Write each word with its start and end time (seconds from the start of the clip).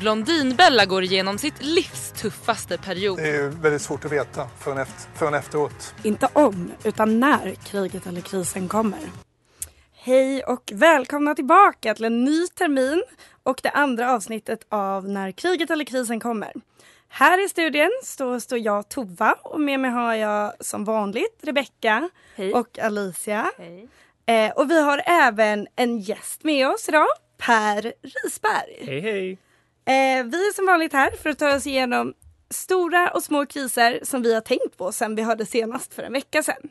Blondinbella 0.00 0.86
går 0.86 1.02
igenom 1.02 1.38
sitt 1.38 1.62
livs 1.62 2.12
tuffaste 2.12 2.78
period. 2.78 3.18
Det 3.18 3.28
är 3.28 3.48
väldigt 3.48 3.82
svårt 3.82 4.04
att 4.04 4.12
veta 4.12 4.48
förrän, 4.58 4.78
efter, 4.78 5.18
förrän 5.18 5.34
efteråt. 5.34 5.94
Inte 6.02 6.28
om, 6.32 6.72
utan 6.84 7.20
när 7.20 7.54
kriget 7.54 8.06
eller 8.06 8.20
krisen 8.20 8.68
kommer. 8.68 8.98
Hej 9.92 10.42
och 10.44 10.72
välkomna 10.74 11.34
tillbaka 11.34 11.94
till 11.94 12.04
en 12.04 12.24
ny 12.24 12.46
termin 12.46 13.04
och 13.42 13.60
det 13.62 13.70
andra 13.70 14.12
avsnittet 14.12 14.66
av 14.68 15.08
När 15.08 15.32
kriget 15.32 15.70
eller 15.70 15.84
krisen 15.84 16.20
kommer. 16.20 16.52
Här 17.08 17.44
i 17.44 17.48
studien 17.48 17.90
står, 18.02 18.38
står 18.38 18.58
jag 18.58 18.88
Tova 18.88 19.32
och 19.42 19.60
med 19.60 19.80
mig 19.80 19.90
har 19.90 20.14
jag 20.14 20.52
som 20.60 20.84
vanligt 20.84 21.38
Rebecka 21.42 22.10
och 22.54 22.78
Alicia. 22.78 23.50
Eh, 24.26 24.52
och 24.52 24.70
vi 24.70 24.82
har 24.82 25.02
även 25.06 25.66
en 25.76 25.98
gäst 25.98 26.44
med 26.44 26.68
oss 26.68 26.88
idag, 26.88 27.06
Per 27.38 27.92
Risberg. 28.02 28.86
Hej 28.86 29.00
hej! 29.00 29.38
Eh, 29.86 30.24
vi 30.24 30.48
är 30.48 30.52
som 30.54 30.66
vanligt 30.66 30.92
här 30.92 31.10
för 31.10 31.30
att 31.30 31.38
ta 31.38 31.56
oss 31.56 31.66
igenom 31.66 32.14
stora 32.50 33.10
och 33.10 33.22
små 33.22 33.46
kriser 33.46 34.00
som 34.02 34.22
vi 34.22 34.34
har 34.34 34.40
tänkt 34.40 34.76
på 34.76 34.92
sen 34.92 35.14
vi 35.14 35.22
hörde 35.22 35.46
senast 35.46 35.94
för 35.94 36.02
en 36.02 36.12
vecka 36.12 36.42
sedan. 36.42 36.70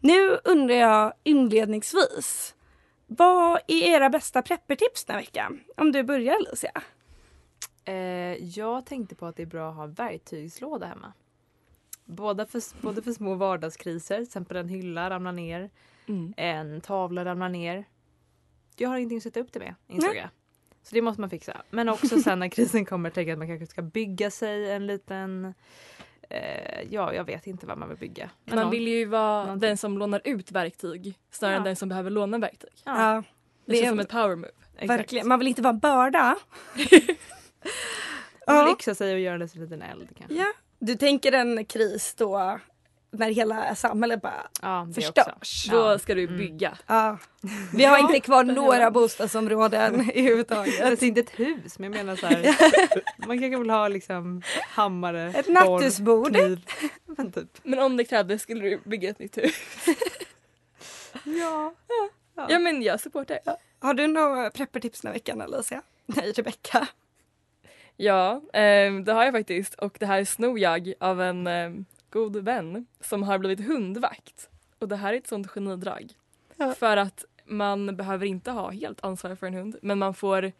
Nu 0.00 0.38
undrar 0.44 0.74
jag 0.74 1.12
inledningsvis, 1.22 2.54
vad 3.06 3.60
är 3.66 3.82
era 3.82 4.10
bästa 4.10 4.42
preppertips 4.42 5.04
den 5.04 5.14
här 5.14 5.22
veckan? 5.22 5.60
Om 5.76 5.92
du 5.92 6.02
börjar 6.02 6.34
Alicia. 6.34 6.82
Eh, 7.84 7.94
jag 8.58 8.86
tänkte 8.86 9.14
på 9.14 9.26
att 9.26 9.36
det 9.36 9.42
är 9.42 9.46
bra 9.46 9.70
att 9.70 9.76
ha 9.76 9.86
verktygslåda 9.86 10.86
hemma. 10.86 11.12
Båda 12.04 12.46
för, 12.46 12.82
både 12.82 13.02
för 13.02 13.12
små 13.12 13.34
vardagskriser, 13.34 14.14
till 14.16 14.24
exempel 14.24 14.56
en 14.56 14.68
hylla 14.68 15.10
ramlar 15.10 15.32
ner, 15.32 15.70
Mm. 16.08 16.34
en 16.36 16.80
tavla 16.80 17.24
ramlar 17.24 17.48
ner. 17.48 17.84
Jag 18.76 18.88
har 18.88 18.96
ingenting 18.96 19.16
att 19.18 19.22
sätta 19.22 19.40
upp 19.40 19.52
det 19.52 19.58
med, 19.58 19.74
insåg 19.88 20.10
Nej. 20.10 20.18
jag. 20.18 20.28
Så 20.88 20.94
det 20.94 21.02
måste 21.02 21.20
man 21.20 21.30
fixa. 21.30 21.62
Men 21.70 21.88
också 21.88 22.20
sen 22.24 22.38
när 22.38 22.48
krisen 22.48 22.84
kommer 22.84 23.10
tänka 23.10 23.32
att 23.32 23.38
man 23.38 23.48
kanske 23.48 23.66
ska 23.66 23.82
bygga 23.82 24.30
sig 24.30 24.70
en 24.70 24.86
liten 24.86 25.54
eh, 26.30 26.82
ja, 26.90 27.14
jag 27.14 27.24
vet 27.24 27.46
inte 27.46 27.66
vad 27.66 27.78
man 27.78 27.88
vill 27.88 27.98
bygga. 27.98 28.30
Men 28.44 28.54
man 28.54 28.62
någon- 28.64 28.70
vill 28.70 28.88
ju 28.88 29.04
vara 29.04 29.42
någonting. 29.44 29.68
den 29.68 29.76
som 29.76 29.98
lånar 29.98 30.20
ut 30.24 30.52
verktyg 30.52 31.14
snarare 31.30 31.54
Ja. 31.54 31.58
än 31.58 31.64
den 31.64 31.76
som 31.76 31.88
behöver 31.88 32.10
låna 32.10 32.38
verktyg. 32.38 32.70
Ja, 32.84 33.22
Det, 33.64 33.72
det 33.72 33.76
känns 33.76 33.84
är 33.86 33.88
som 33.90 33.98
ett 34.00 34.08
power 34.08 34.36
move. 34.36 34.48
Exakt. 34.78 34.90
verkligen. 35.00 35.28
Man 35.28 35.38
vill 35.38 35.48
inte 35.48 35.62
vara 35.62 35.72
en 35.74 35.78
börda. 35.78 36.36
Man 38.46 38.56
vill 38.56 38.66
Ja. 38.66 38.72
yxa 38.72 38.94
sig 38.94 39.14
och 39.14 39.20
göra 39.20 39.38
det 39.38 39.48
till 39.48 39.58
en 39.60 39.64
liten 39.64 39.82
eld 39.82 40.08
kanske. 40.18 40.34
Ja. 40.36 40.52
Du 40.78 40.94
tänker 40.96 41.32
en 41.32 41.64
kris 41.64 42.14
då 42.18 42.58
när 43.18 43.30
hela 43.30 43.74
samhället 43.74 44.22
bara 44.22 44.46
Ja, 44.62 44.88
förstörs. 44.94 45.26
också. 45.36 45.70
Då 45.70 45.76
Ja. 45.76 45.98
ska 45.98 46.14
du 46.14 46.24
Mm. 46.24 46.36
bygga. 46.38 46.78
Ja. 46.86 47.18
Vi 47.74 47.84
har 47.84 47.98
inte 47.98 48.20
kvar 48.20 48.44
några 48.44 48.90
bostadsområden 48.90 49.94
överhuvudtaget. 49.94 50.84
Alltså 50.84 51.04
inte 51.04 51.20
ett 51.20 51.40
hus 51.40 51.78
men 51.78 51.92
jag 51.92 52.04
menar 52.04 52.16
så 52.16 52.26
här. 52.26 52.42
man 53.26 53.40
kanske 53.40 53.58
vill 53.58 53.70
ha 53.70 53.88
liksom 53.88 54.42
hammare, 54.68 55.32
Ett 55.34 55.48
nattusbord. 55.48 56.34
kniv. 56.36 56.60
Men 57.16 57.32
typ. 57.32 57.58
Men 57.62 57.78
om 57.78 57.96
det 57.96 58.04
krävdes 58.04 58.42
skulle 58.42 58.64
du 58.70 58.80
bygga 58.84 59.10
ett 59.10 59.18
nytt 59.18 59.38
hus. 59.38 59.54
Ja. 61.24 61.74
Ja 62.48 62.58
men 62.58 62.82
jag 62.82 63.00
supportar. 63.00 63.38
Har 63.78 63.94
du 63.94 64.06
några 64.06 64.50
preppertips 64.50 65.00
den 65.00 65.08
här 65.08 65.12
veckan 65.14 65.40
Alicia? 65.40 65.82
Nej, 66.06 66.32
Rebecka. 66.32 66.88
Ja, 67.96 68.42
ehm, 68.52 69.04
det 69.04 69.12
har 69.12 69.24
jag 69.24 69.32
faktiskt 69.34 69.74
och 69.74 69.96
det 70.00 70.06
här 70.06 70.24
snor 70.24 70.58
jag 70.58 70.92
av 71.00 71.22
en 71.22 71.46
ehm, 71.46 71.84
god 72.10 72.36
vän 72.36 72.86
som 73.00 73.22
har 73.22 73.38
blivit 73.38 73.66
hundvakt. 73.66 74.48
Och 74.78 74.88
det 74.88 74.96
här 74.96 75.12
är 75.12 75.16
ett 75.16 75.26
sånt 75.26 75.46
genidrag. 75.46 76.12
Ja. 76.56 76.74
För 76.74 76.96
att 76.96 77.24
man 77.44 77.96
behöver 77.96 78.26
inte 78.26 78.50
ha 78.50 78.70
helt 78.70 79.04
ansvar 79.04 79.34
för 79.34 79.46
en 79.46 79.54
hund 79.54 79.76
men 79.82 79.98
man 79.98 80.14
får 80.14 80.52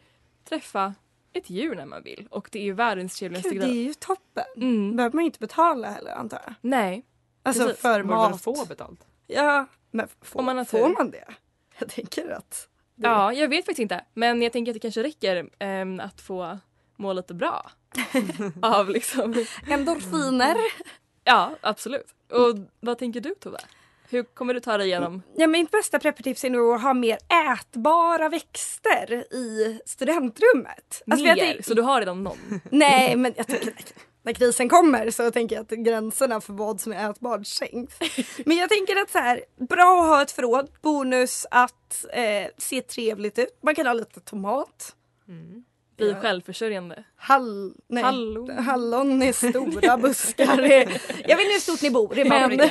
träffa 0.48 0.94
ett 1.32 1.50
djur 1.50 1.74
när 1.74 1.86
man 1.86 2.02
vill 2.02 2.28
och 2.30 2.48
det 2.52 2.58
är 2.58 2.62
ju 2.62 2.72
världens 2.72 3.18
trevligaste 3.18 3.50
Gud, 3.50 3.60
det 3.60 3.64
är 3.64 3.68
grej. 3.68 3.82
ju 3.82 3.94
toppen. 3.94 4.44
Mm. 4.56 4.96
behöver 4.96 5.14
man 5.14 5.24
ju 5.24 5.26
inte 5.26 5.38
betala 5.38 5.90
heller 5.90 6.10
antar 6.12 6.40
jag. 6.46 6.54
Nej, 6.60 7.04
Alltså 7.42 7.66
Precis. 7.66 7.82
för 7.82 8.02
mat. 8.02 8.42
få 8.42 8.66
betalt. 8.66 9.06
Ja, 9.26 9.66
men 9.90 10.08
får, 10.22 10.40
Om 10.40 10.46
man 10.46 10.66
får 10.66 10.88
man 10.88 11.10
det? 11.10 11.24
Jag 11.78 11.88
tänker 11.88 12.30
att... 12.30 12.68
Det... 12.94 13.06
ja 13.06 13.32
jag 13.32 13.48
vet 13.48 13.64
faktiskt 13.64 13.78
inte 13.78 14.04
men 14.14 14.42
jag 14.42 14.52
tänker 14.52 14.72
att 14.72 14.74
det 14.74 14.80
kanske 14.80 15.02
räcker 15.02 15.50
ehm, 15.58 16.00
att 16.00 16.20
få 16.20 16.58
må 16.96 17.12
lite 17.12 17.34
bra. 17.34 17.70
av 18.62 18.90
liksom, 18.90 19.44
Endorfiner. 19.68 20.56
Ja 21.26 21.50
absolut. 21.60 22.14
Och 22.32 22.59
vad 22.81 22.98
tänker 22.98 23.20
du 23.20 23.34
Tove? 23.34 23.59
Hur 24.09 24.22
kommer 24.22 24.54
du 24.54 24.60
ta 24.60 24.78
dig 24.78 24.87
igenom? 24.87 25.22
Ja, 25.37 25.47
mitt 25.47 25.70
bästa 25.70 25.98
preppertips 25.98 26.44
är 26.44 26.50
nog 26.50 26.75
att 26.75 26.82
ha 26.82 26.94
mer 26.94 27.19
ätbara 27.53 28.28
växter 28.28 29.34
i 29.34 29.81
studentrummet. 29.87 31.03
Alltså, 31.10 31.25
Mer, 31.25 31.62
så 31.62 31.75
du 31.75 31.82
har 31.82 32.00
redan 32.00 32.25
någon? 32.25 32.60
Nej, 32.70 33.16
men 33.16 33.34
jag 33.37 33.47
tycker 33.47 33.75
när 34.22 34.32
krisen 34.32 34.69
kommer 34.69 35.10
så 35.10 35.31
tänker 35.31 35.56
jag 35.56 35.62
att 35.62 35.70
gränserna 35.70 36.41
för 36.41 36.53
vad 36.53 36.81
som 36.81 36.92
är 36.92 37.10
ätbart 37.10 37.47
sänks. 37.47 37.98
Men 38.44 38.56
jag 38.56 38.69
tänker 38.69 38.97
att 39.03 39.10
så 39.10 39.19
här, 39.19 39.41
bra 39.69 40.00
att 40.03 40.08
ha 40.08 40.22
ett 40.22 40.31
förråd. 40.31 40.70
Bonus 40.82 41.47
att 41.50 42.04
eh, 42.12 42.50
se 42.58 42.82
trevligt 42.82 43.38
ut. 43.38 43.58
Man 43.62 43.75
kan 43.75 43.87
ha 43.87 43.93
lite 43.93 44.20
tomat. 44.20 44.97
Bli 45.96 46.10
Ja. 46.10 46.16
självförsörjande. 46.20 47.04
Hall, 47.16 47.74
nej, 47.88 48.02
Hallon. 48.02 48.50
hallon 48.58 49.22
är 49.22 49.32
stora 49.50 49.96
buskar. 49.98 50.46
jag 50.62 51.36
vet 51.36 51.40
inte 51.40 51.52
hur 51.52 51.60
stort 51.60 51.82
ni 51.82 51.90
bor 51.90 52.14
men. 52.28 52.70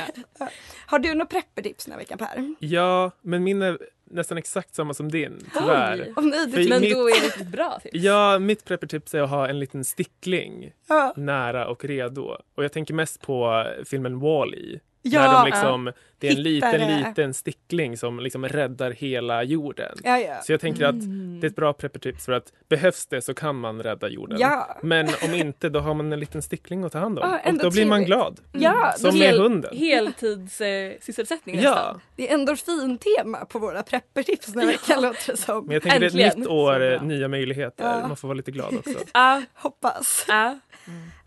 Har 0.86 0.98
du 0.98 1.14
några 1.14 1.26
preppertips 1.26 1.84
den 1.84 1.92
här 1.92 1.98
veckan 1.98 2.18
Per? 2.18 2.54
Ja, 2.58 3.10
men 3.22 3.44
min 3.44 3.62
är 3.62 3.78
nästan 4.10 4.38
exakt 4.38 4.74
samma 4.74 4.94
som 4.94 5.10
din, 5.10 5.50
tyvärr. 5.58 6.02
Oj. 6.06 6.12
Om 6.16 6.28
nej, 6.28 6.46
det 6.46 6.68
Men 6.68 6.80
mitt- 6.80 6.94
då 6.94 7.08
är 7.08 7.20
det 7.20 7.26
riktigt 7.26 7.46
bra 7.48 7.78
tips. 7.82 7.94
Ja, 7.94 8.38
mitt 8.38 8.64
preppertips 8.64 9.14
är 9.14 9.22
att 9.22 9.30
ha 9.30 9.48
en 9.48 9.58
liten 9.58 9.84
stickling 9.84 10.72
ja. 10.88 11.12
nära 11.16 11.68
och 11.68 11.84
redo. 11.84 12.22
Och 12.54 12.64
jag 12.64 12.72
tänker 12.72 12.94
mest 12.94 13.20
på 13.20 13.66
filmen 13.86 14.20
Wall-E. 14.20 14.78
Ja, 15.12 15.20
när 15.20 15.32
de 15.32 15.46
liksom, 15.46 15.92
det 16.18 16.28
är 16.28 16.30
en 16.30 16.44
Hittar 16.44 16.72
liten, 16.78 16.98
liten 17.08 17.34
stickling 17.34 17.96
som 17.96 18.20
liksom 18.20 18.48
räddar 18.48 18.90
hela 18.90 19.42
jorden. 19.42 19.96
ja, 20.04 20.18
ja. 20.18 20.34
Så 20.42 20.52
jag 20.52 20.60
tänker 20.60 20.84
att 20.84 20.92
Mm. 20.94 21.40
det 21.40 21.46
är 21.46 21.48
ett 21.50 21.56
bra 21.56 21.72
preppertips 21.72 22.24
för 22.24 22.32
att 22.32 22.52
behövs 22.68 23.06
det 23.06 23.22
så 23.22 23.34
kan 23.34 23.56
man 23.56 23.82
rädda 23.82 24.08
jorden. 24.08 24.38
Men 24.82 25.08
om 25.24 25.34
inte, 25.34 25.68
då 25.68 25.80
har 25.80 25.94
man 25.94 26.12
en 26.12 26.20
liten 26.20 26.42
stickling 26.42 26.84
att 26.84 26.92
ta 26.92 26.98
hand 26.98 27.18
om. 27.18 27.38
Ja, 27.44 27.50
och 27.52 27.58
då 27.58 27.70
blir 27.70 27.86
man 27.86 28.04
glad. 28.04 28.40
Ja, 28.52 28.92
Som 28.96 29.10
Hel- 29.16 29.18
med 29.34 29.40
hunden. 29.42 29.76
Heltidssysselsättning 29.76 31.56
eh, 31.56 31.62
nästan. 31.62 32.00
Det 32.16 32.28
är 32.30 32.34
endorfintema 32.34 33.44
på 33.44 33.58
våra 33.58 33.82
preppertips 33.82 34.46
den 34.46 34.60
här 34.60 34.66
veckan 34.66 35.02
låter 35.02 35.30
det 35.32 35.36
som. 35.36 35.64
men 35.66 35.74
jag 35.74 35.82
tänker 35.82 36.00
det 36.00 36.22
är 36.22 36.28
ett 36.28 36.36
nytt 36.38 36.46
år, 36.46 36.92
eh, 36.92 37.02
nya 37.02 37.28
möjligheter. 37.28 38.00
Man 38.08 38.16
får 38.16 38.28
vara 38.28 38.36
lite 38.36 38.50
glad 38.50 38.74
också. 38.78 38.98
Ja, 39.14 39.42
Hoppas. 39.54 40.24
ja. 40.28 40.58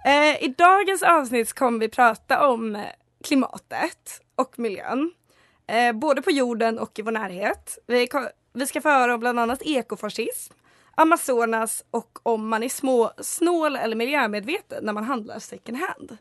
Eh, 0.05 0.43
I 0.43 0.55
dagens 0.57 1.03
avsnitt 1.03 1.53
kommer 1.53 1.79
vi 1.79 1.89
prata 1.89 2.47
om 2.47 2.83
klimatet 3.23 4.21
och 4.35 4.59
miljön. 4.59 5.13
Eh, 5.67 5.93
både 5.93 6.21
på 6.21 6.31
jorden 6.31 6.79
och 6.79 6.99
i 6.99 7.01
vår 7.01 7.11
närhet. 7.11 7.77
Vi, 7.87 8.07
vi 8.53 8.67
ska 8.67 8.81
få 8.81 8.89
höra 8.89 9.13
om 9.13 9.19
bland 9.19 9.39
annat 9.39 9.61
ekofascism, 9.61 10.53
Amazonas 10.95 11.85
och 11.91 12.19
om 12.23 12.47
man 12.47 12.63
är 12.63 12.69
små, 12.69 13.11
snål 13.17 13.75
eller 13.75 13.95
miljömedveten 13.95 14.85
när 14.85 14.93
man 14.93 15.03
handlar 15.03 15.39
second 15.39 15.77
hand. 15.77 16.17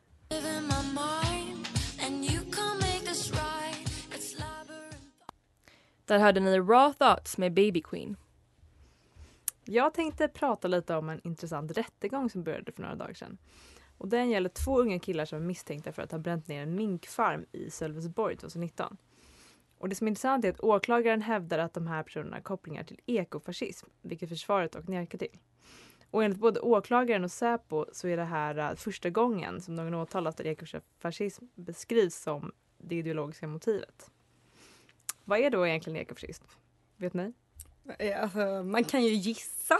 Där 6.05 6.19
hörde 6.19 6.41
ni 6.41 6.59
Raw 6.59 6.93
Thoughts 6.99 7.39
med 7.39 7.53
Baby 7.55 7.83
Queen. 7.83 8.17
Jag 9.65 9.95
tänkte 9.95 10.29
prata 10.29 10.69
lite 10.69 10.95
om 10.95 11.09
en 11.09 11.21
intressant 11.25 11.71
rättegång 11.71 12.31
som 12.31 12.43
började 12.43 12.73
för 12.73 12.83
några 12.83 12.95
dagar 12.95 13.15
sedan. 13.15 13.39
Och 13.99 14.09
den 14.09 14.31
gäller 14.31 14.49
två 14.49 14.81
unga 14.81 14.99
killar 14.99 15.25
som 15.25 15.39
är 15.39 15.43
misstänkta 15.47 15.93
för 15.93 16.03
att 16.03 16.13
ha 16.13 16.19
bränt 16.19 16.49
ner 16.49 16.63
en 16.63 16.75
minkfarm 16.75 17.47
i 17.53 17.71
Sölvesborg 17.71 18.37
2019. 18.37 18.97
Och 19.79 19.89
det 19.89 19.95
som 19.95 20.07
är 20.07 20.09
intressant 20.09 20.45
är 20.45 20.51
att 20.51 20.61
åklagaren 20.61 21.23
hävdar 21.23 21.59
att 21.59 21.75
de 21.75 21.87
här 21.87 22.03
personerna 22.03 22.37
har 22.37 22.43
kopplingar 22.43 22.85
till 22.85 23.01
ekofascism, 23.07 23.87
vilket 24.03 24.29
försvaret 24.29 24.73
dock 24.73 24.89
nekar 24.89 25.19
till. 25.19 25.39
Och 26.11 26.25
enligt 26.25 26.39
både 26.39 26.61
åklagaren 26.61 27.25
och 27.25 27.31
Säpo 27.31 27.87
så 27.93 28.09
är 28.09 28.17
det 28.17 28.25
här 28.25 28.59
äh, 28.59 28.75
första 28.77 29.11
gången 29.11 29.61
som 29.61 29.75
någon 29.75 29.95
åtalas 29.95 30.35
där 30.35 30.47
ekofascism 30.47 31.45
beskrivs 31.55 32.17
som 32.17 32.53
det 32.79 32.95
ideologiska 32.97 33.47
motivet. 33.47 34.11
Vad 35.25 35.39
är 35.39 35.51
då 35.51 35.67
egentligen 35.67 35.97
ekofascism? 35.97 36.45
Vet 36.97 37.15
ni? 37.15 37.33
Eh, 37.99 38.23
Alltså, 38.23 38.63
man 38.65 38.85
kan 38.85 39.03
ju 39.05 39.11
gissa, 39.15 39.79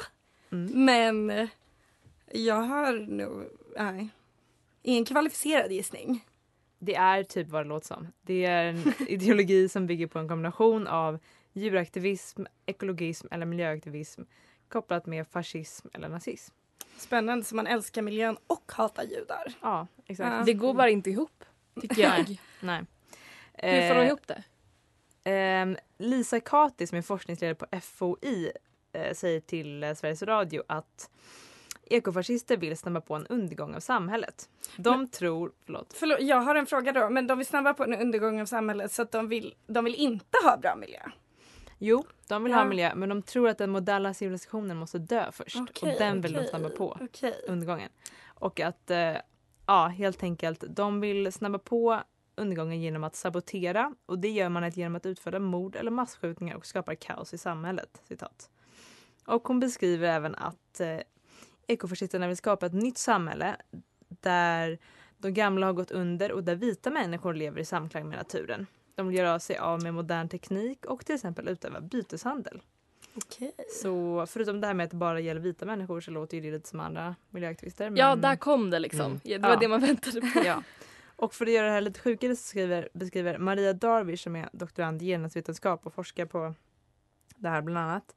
Mm. 0.51 0.85
men 0.85 1.31
eh, 1.31 1.49
jag 2.33 2.55
har 2.63 2.93
nog, 2.93 3.45
nej, 3.79 4.09
ingen 4.83 5.05
kvalificerad 5.05 5.73
gissning. 5.73 6.25
Det 6.79 6.95
är 6.95 7.23
typ 7.25 7.49
vad 7.49 7.65
det 7.65 7.69
låter 7.69 7.87
som. 7.87 8.09
Det 8.23 8.45
är 8.45 8.65
en 8.65 8.93
ideologi 9.09 9.69
som 9.69 9.87
bygger 9.87 10.07
på 10.07 10.19
en 10.19 10.29
kombination 10.29 10.87
av 10.87 11.19
djuraktivism, 11.53 12.43
ekologism 12.67 13.27
eller 13.31 13.47
miljöaktivism 13.47 14.23
kopplat 14.69 15.07
med 15.07 15.27
fascism 15.29 15.89
eller 15.93 16.09
nazism. 16.09 16.55
Spännande, 16.97 17.45
så 17.45 17.57
man 17.57 17.67
älskar 17.67 18.03
miljön 18.03 18.37
och 18.47 18.73
hatar 18.73 19.03
judar. 19.03 19.53
Ja, 19.63 19.87
exakt. 20.07 20.35
Ja. 20.39 20.43
Det 20.47 20.53
går 20.53 20.75
bara 20.75 20.91
inte 20.91 21.11
ihop, 21.11 21.45
tycker 21.81 22.03
jag. 22.03 22.41
Nej. 22.61 22.85
Hur 23.55 23.89
får 23.89 23.95
de 23.95 24.01
Eh, 24.01 24.07
ihop 24.07 24.27
det? 24.27 24.43
ehm, 25.25 25.77
Lisa 25.99 26.41
Kati 26.41 26.87
som 26.87 26.99
är 26.99 27.03
forskningsledare 27.03 27.55
på 27.55 27.67
FOI 27.81 28.53
eh, 28.93 29.15
säger 29.15 29.41
till 29.41 29.95
Sveriges 29.97 30.23
Radio 30.23 30.63
att 30.67 31.11
ekofascister 31.91 32.57
vill 32.57 32.77
snabba 32.77 33.01
på 33.01 33.15
en 33.15 33.27
undergång 33.27 33.75
av 33.75 33.81
samhället. 33.81 34.49
De 34.77 35.09
tror, 35.09 35.53
förlåt, 35.65 35.93
Förlåt, 35.97 36.21
jag 36.21 36.37
har 36.41 36.55
en 36.55 36.67
fråga 36.67 36.93
då, 36.93 37.11
men 37.11 37.27
de 37.27 37.39
vill 37.39 37.47
snabba 37.47 37.75
på 37.75 37.85
en 37.85 37.95
undergång 37.95 38.41
av 38.41 38.47
samhället 38.47 38.93
så 38.93 39.03
att 39.03 39.13
de 39.13 39.29
vill, 39.29 39.55
de 39.67 39.85
vill 39.85 39.95
inte 39.95 40.39
ha 40.45 40.57
bra 40.57 40.77
miljö. 40.77 41.01
Jo, 41.79 42.05
de 42.29 42.45
vill 42.45 42.53
Ja. 42.53 42.59
ha 42.59 42.65
miljö 42.65 42.95
men 42.95 43.09
de 43.09 43.23
tror 43.23 43.49
att 43.49 43.59
den 43.59 43.71
moderna 43.71 44.15
civilisationen 44.15 44.77
måste 44.77 44.99
dö 44.99 45.33
först. 45.33 45.57
Okej, 45.57 45.93
och 45.93 45.99
den 45.99 46.21
vill 46.21 46.33
de 46.33 46.39
okej, 46.39 46.49
snabba 46.51 46.69
på. 46.71 46.99
okej. 47.01 47.35
Undergången. 47.49 47.91
Och 48.27 48.61
att, 48.61 48.91
eh, 48.91 49.17
ja 49.67 49.87
helt 49.87 50.23
enkelt, 50.23 50.65
de 50.69 51.01
vill 51.01 51.33
snabba 51.33 51.59
på 51.59 52.01
undergången 52.37 52.81
genom 52.81 53.05
att 53.05 53.17
sabotera 53.17 53.95
och 54.07 54.19
det 54.19 54.29
gör 54.29 54.49
man 54.49 54.71
genom 54.71 54.97
att 54.97 55.07
utföra 55.07 55.39
mord 55.39 55.77
eller 55.77 55.91
masskjutningar 55.91 56.57
och 56.57 56.67
skapar 56.67 56.95
kaos 56.95 57.35
i 57.35 57.39
samhället. 57.39 58.03
Citat. 58.09 58.51
Och 59.27 59.49
hon 59.49 59.61
beskriver 59.61 60.09
även 60.09 60.35
att 60.35 60.81
eh, 60.81 60.99
ekofascisterna 61.69 62.27
vill 62.29 62.37
skapa 62.37 62.67
ett 62.67 62.73
nytt 62.75 62.99
samhälle 62.99 63.57
där 64.09 64.79
de 65.19 65.31
gamla 65.31 65.67
har 65.67 65.73
gått 65.73 65.91
under 65.91 66.33
och 66.33 66.45
där 66.45 66.55
vita 66.55 66.91
människor 66.91 67.35
lever 67.35 67.61
i 67.61 67.65
samklang 67.65 68.09
med 68.09 68.19
naturen. 68.19 68.67
De 68.95 69.09
vill 69.09 69.17
göra 69.17 69.39
sig 69.41 69.57
av 69.59 69.83
med 69.83 69.95
modern 69.95 70.29
teknik 70.29 70.87
och 70.87 71.07
till 71.07 71.15
exempel 71.15 71.49
utöva 71.49 71.81
byteshandel. 71.81 72.63
Okej. 73.15 73.53
Så 73.83 74.27
förutom 74.29 74.61
det 74.61 74.67
här 74.67 74.75
med 74.75 74.85
att 74.85 74.91
det 74.91 74.97
bara 74.97 75.21
gäller 75.21 75.41
vita 75.41 75.67
människor 75.67 76.01
så 76.01 76.11
låter 76.11 76.41
det 76.41 76.51
lite 76.51 76.69
som 76.69 76.81
andra 76.81 77.15
miljöaktivister. 77.31 77.93
Ja, 77.97 78.09
men- 78.11 78.21
där 78.21 78.37
kom 78.37 78.71
det 78.71 78.79
liksom. 78.79 79.01
Mm. 79.07 79.21
Ja, 79.25 79.39
det 79.39 79.43
var 79.43 79.55
Ja. 79.55 79.57
det 79.61 79.69
man 79.69 79.81
väntade 79.81 80.21
på. 80.21 80.27
Ja. 80.45 80.63
Och 81.17 81.35
för 81.35 81.47
att 81.47 81.53
göra 81.53 81.67
det 81.67 81.73
här 81.73 81.81
lite 81.81 82.01
sjukare 82.01 82.37
så 82.37 82.43
skriver, 82.43 82.89
beskriver 82.93 83.39
Maria 83.39 83.73
Darvish 83.73 84.23
som 84.23 84.37
är 84.37 84.49
doktorand 84.53 85.03
i 85.03 85.07
genusvetenskap 85.07 85.87
och 85.87 85.95
forskar 85.95 86.27
på 86.27 86.55
det 87.37 87.49
här 87.49 87.63
bland 87.63 87.91
annat 87.91 88.15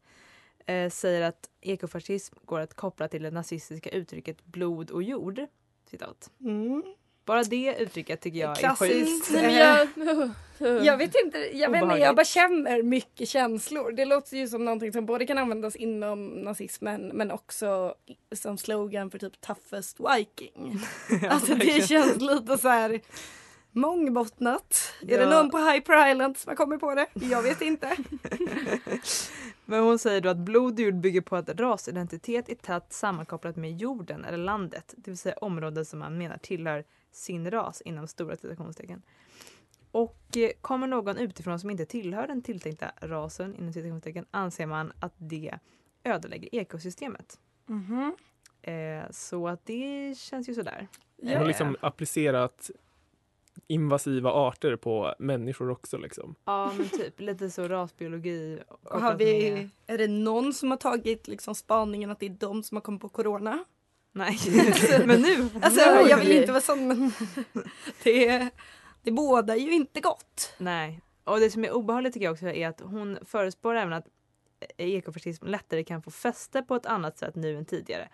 eh, 0.65 0.89
säger 0.89 1.21
att 1.21 1.49
ekofascism 1.61 2.35
går 2.45 2.59
att 2.59 2.73
koppla 2.73 3.07
till 3.07 3.23
det 3.23 3.31
nazistiska 3.31 3.89
uttrycket 3.89 4.45
blod 4.45 4.91
och 4.91 5.03
jord. 5.03 5.41
Citat. 5.89 6.29
Mm. 6.41 6.83
Bara 7.25 7.43
det 7.43 7.75
uttrycket 7.79 8.21
tycker 8.21 8.39
jag 8.39 8.51
är 8.51 8.55
Klassiskt. 8.55 9.27
sjukt. 9.27 9.41
Nej, 9.41 9.87
men 9.95 10.07
jag- 10.07 10.29
Jag 10.85 10.97
vet 10.97 11.15
inte, 11.25 11.37
jag, 11.57 11.69
vet 11.71 11.83
inte, 11.83 11.95
jag 11.97 12.15
bara 12.15 12.25
känner 12.25 12.83
mycket 12.83 13.29
känslor. 13.29 13.91
Det 13.91 14.05
låter 14.05 14.37
ju 14.37 14.47
som 14.47 14.65
någonting 14.65 14.93
som 14.93 15.05
både 15.05 15.25
kan 15.25 15.37
användas 15.37 15.75
inom 15.75 16.25
nazismen 16.27 17.07
men 17.13 17.31
också 17.31 17.95
som 18.35 18.57
slogan 18.57 19.11
för 19.11 19.17
typ 19.19 19.41
toughest 19.41 19.97
viking. 19.99 20.79
alltså 21.29 21.55
det 21.55 21.87
känns 21.87 22.21
lite 22.21 22.57
så 22.57 22.67
här 22.69 23.01
mångbottnat. 23.71 24.93
Är 25.01 25.05
det 25.07 25.13
Ja. 25.23 25.29
någon 25.29 25.51
på 25.51 25.57
Hyper 25.57 26.11
Island 26.11 26.37
som 26.37 26.49
har 26.49 26.55
kommit 26.55 26.79
på 26.79 26.95
det? 26.95 27.07
Jag 27.13 27.41
vet 27.41 27.61
inte. 27.61 27.97
Men 29.65 29.83
hon 29.83 29.99
säger 29.99 30.21
då 30.21 30.29
att 30.29 30.37
blod 30.37 30.73
och 30.73 30.79
jord 30.79 30.95
bygger 30.95 31.21
på 31.21 31.35
att 31.35 31.49
rasidentitet 31.49 32.49
är 32.49 32.55
tätt 32.55 32.93
sammankopplat 32.93 33.55
med 33.55 33.77
jorden 33.77 34.25
eller 34.25 34.37
landet, 34.37 34.93
det 34.97 35.11
vill 35.11 35.17
säga 35.17 35.35
områden 35.41 35.85
som 35.85 35.99
man 35.99 36.17
menar 36.17 36.37
tillhör 36.37 36.83
sin 37.11 37.51
ras 37.51 37.81
inom 37.81 38.07
stora 38.07 38.35
citationstecken. 38.37 39.01
Och 39.91 40.37
eh, 40.37 40.49
kommer 40.61 40.87
någon 40.87 41.17
utifrån 41.17 41.59
som 41.59 41.69
inte 41.69 41.85
tillhör 41.85 42.27
den 42.27 42.41
tilltänkta 42.41 42.91
rasen 43.01 43.55
inom 43.55 43.73
citationstecken 43.73 44.25
anser 44.31 44.65
man 44.65 44.91
att 44.99 45.13
det 45.17 45.59
ödelägger 46.03 46.55
ekosystemet. 46.55 47.39
Mhm. 47.65 48.15
Eh, 48.61 49.03
så 49.11 49.47
att 49.47 49.65
det 49.65 50.17
känns 50.17 50.49
ju 50.49 50.53
sådär. 50.53 50.87
Hon 51.21 51.35
har 51.35 51.45
liksom 51.45 51.77
applicerat 51.81 52.69
invasiva 53.67 54.31
arter 54.31 54.75
på 54.75 55.15
människor 55.19 55.69
också 55.69 55.97
liksom. 55.97 56.35
Ja 56.45 56.71
men 56.77 56.89
typ 56.89 57.19
lite 57.19 57.49
så 57.49 57.67
rasbiologi. 57.67 58.59
Har 58.83 59.15
vi, 59.15 59.51
med- 59.51 59.69
är 59.87 59.97
det 59.97 60.07
någon 60.07 60.53
som 60.53 60.69
har 60.71 60.77
tagit 60.77 61.27
liksom 61.27 61.55
spaningen 61.55 62.11
att 62.11 62.19
det 62.19 62.25
är 62.25 62.29
de 62.39 62.63
som 62.63 62.77
har 62.77 62.81
kommit 62.81 63.01
på 63.01 63.09
corona? 63.09 63.63
Nej, 64.13 64.37
men 65.05 65.21
nu. 65.21 65.49
Alltså 65.61 65.79
jag 65.81 66.17
vill 66.17 66.31
inte 66.31 66.51
vara 66.51 66.61
sån 66.61 66.87
men 66.87 67.11
det, 68.03 68.49
det 69.03 69.11
bådar 69.11 69.55
ju 69.55 69.71
inte 69.73 69.99
gott. 70.01 70.53
Nej. 70.57 71.01
Och 71.23 71.39
det 71.39 71.51
som 71.51 71.65
är 71.65 71.71
obehagligt 71.71 72.13
tycker 72.13 72.25
jag 72.25 72.33
också 72.33 72.45
är 72.47 72.67
att 72.67 72.81
hon 72.81 73.17
förespår 73.25 73.75
även 73.75 73.93
att 73.93 74.05
ekofascism 74.77 75.45
lättare 75.45 75.83
kan 75.83 76.01
få 76.01 76.11
fäste 76.11 76.61
på 76.61 76.75
ett 76.75 76.85
annat 76.85 77.17
sätt 77.17 77.35
nu 77.35 77.57
än 77.57 77.65
tidigare. 77.65 78.09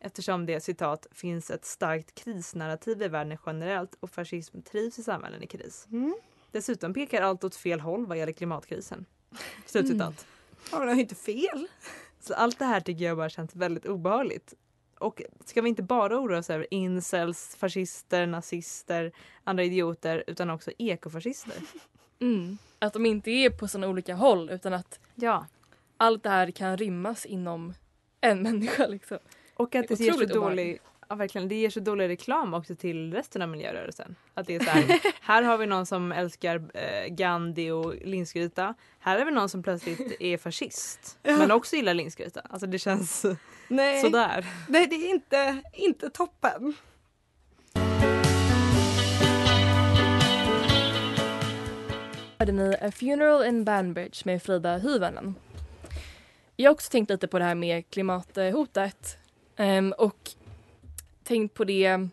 Eftersom 0.00 0.46
det 0.46 0.60
citat 0.60 1.06
finns 1.12 1.50
ett 1.50 1.64
starkt 1.64 2.14
krisnarrativ 2.14 3.02
i 3.02 3.08
världen 3.08 3.38
generellt 3.46 3.96
och 4.00 4.10
fascism 4.10 4.60
trivs 4.60 4.98
i 4.98 5.02
samhällen 5.02 5.42
i 5.42 5.46
kris. 5.46 5.86
Mm. 5.92 6.14
Dessutom 6.52 6.94
pekar 6.94 7.22
allt 7.22 7.44
åt 7.44 7.56
fel 7.56 7.80
håll 7.80 8.06
vad 8.06 8.18
gäller 8.18 8.32
klimatkrisen. 8.32 9.06
Slutcitat. 9.66 10.26
Ja, 10.72 10.78
men 10.78 10.88
har 10.88 10.94
ju 10.94 11.00
inte 11.00 11.14
fel. 11.14 11.68
Så 12.20 12.34
allt 12.34 12.58
det 12.58 12.64
här 12.64 12.80
tycker 12.80 13.04
jag 13.04 13.16
bara 13.16 13.28
känns 13.28 13.56
väldigt 13.56 13.86
obehagligt. 13.86 14.54
Och 14.98 15.22
ska 15.44 15.62
vi 15.62 15.68
inte 15.68 15.82
bara 15.82 16.20
oroa 16.20 16.38
oss 16.38 16.50
över 16.50 16.66
incels, 16.70 17.56
fascister, 17.56 18.26
nazister, 18.26 19.12
andra 19.44 19.64
idioter 19.64 20.24
utan 20.26 20.50
också 20.50 20.70
ekofascister? 20.78 21.54
Mm. 22.22 22.58
Att 22.78 22.92
de 22.92 23.06
inte 23.06 23.30
är 23.30 23.50
på 23.50 23.68
sådana 23.68 23.88
olika 23.88 24.14
håll 24.14 24.50
utan 24.50 24.72
att 24.72 25.00
ja. 25.14 25.46
allt 25.96 26.22
det 26.22 26.28
här 26.30 26.50
kan 26.50 26.76
rymmas 26.76 27.26
inom 27.26 27.74
en 28.20 28.42
människa. 28.42 28.86
Liksom. 28.86 29.18
Och 29.60 29.74
att 29.74 29.88
Det 29.88 29.94
det, 29.94 30.04
är 30.04 30.06
ger 30.18 30.26
så 30.26 30.34
dålig, 30.34 30.80
ja, 31.08 31.14
verkligen, 31.14 31.48
det 31.48 31.54
ger 31.54 31.70
så 31.70 31.80
dålig 31.80 32.08
reklam 32.08 32.54
också 32.54 32.74
till 32.74 33.14
resten 33.14 33.42
av 33.42 33.48
miljörörelsen. 33.48 34.16
Att 34.34 34.46
det 34.46 34.54
är 34.54 34.60
så 34.60 34.70
här, 34.70 35.00
här 35.20 35.42
har 35.42 35.58
vi 35.58 35.66
någon 35.66 35.86
som 35.86 36.12
älskar 36.12 36.62
eh, 36.74 37.08
Gandhi 37.08 37.70
och 37.70 37.94
linsgryta. 37.94 38.74
Här 38.98 39.18
har 39.18 39.24
vi 39.24 39.30
någon 39.30 39.48
som 39.48 39.62
plötsligt 39.62 40.16
är 40.20 40.38
fascist 40.38 41.18
Ja. 41.22 41.36
men 41.36 41.50
också 41.50 41.76
gillar 41.76 41.94
linsgryta. 41.94 42.40
Alltså 42.40 42.66
det 42.66 42.78
känns 42.78 43.26
Nej. 43.68 44.00
sådär. 44.00 44.46
Nej, 44.68 44.86
det 44.86 44.96
är 44.96 45.10
inte, 45.10 45.62
inte 45.72 46.10
toppen. 46.10 46.74
hörde 52.38 52.52
ni 52.52 52.76
A 52.80 52.90
Funeral 52.90 53.44
in 53.44 53.64
Banbridge 53.64 54.22
med 54.24 54.42
Frida 54.42 54.78
Hyvönen. 54.78 55.34
Jag 56.56 56.70
har 56.70 56.74
också 56.74 56.90
tänkt 56.90 57.10
lite 57.10 57.28
på 57.28 57.38
det 57.38 57.44
här 57.44 57.54
med 57.54 57.90
klimathotet 57.90 59.19
Um, 59.56 59.94
och 59.98 60.30
tänkt 61.22 61.54
på 61.54 61.64
det 61.64 62.08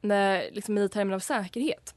när, 0.00 0.50
liksom 0.52 0.78
i 0.78 0.88
termer 0.88 1.14
av 1.14 1.20
säkerhet. 1.20 1.94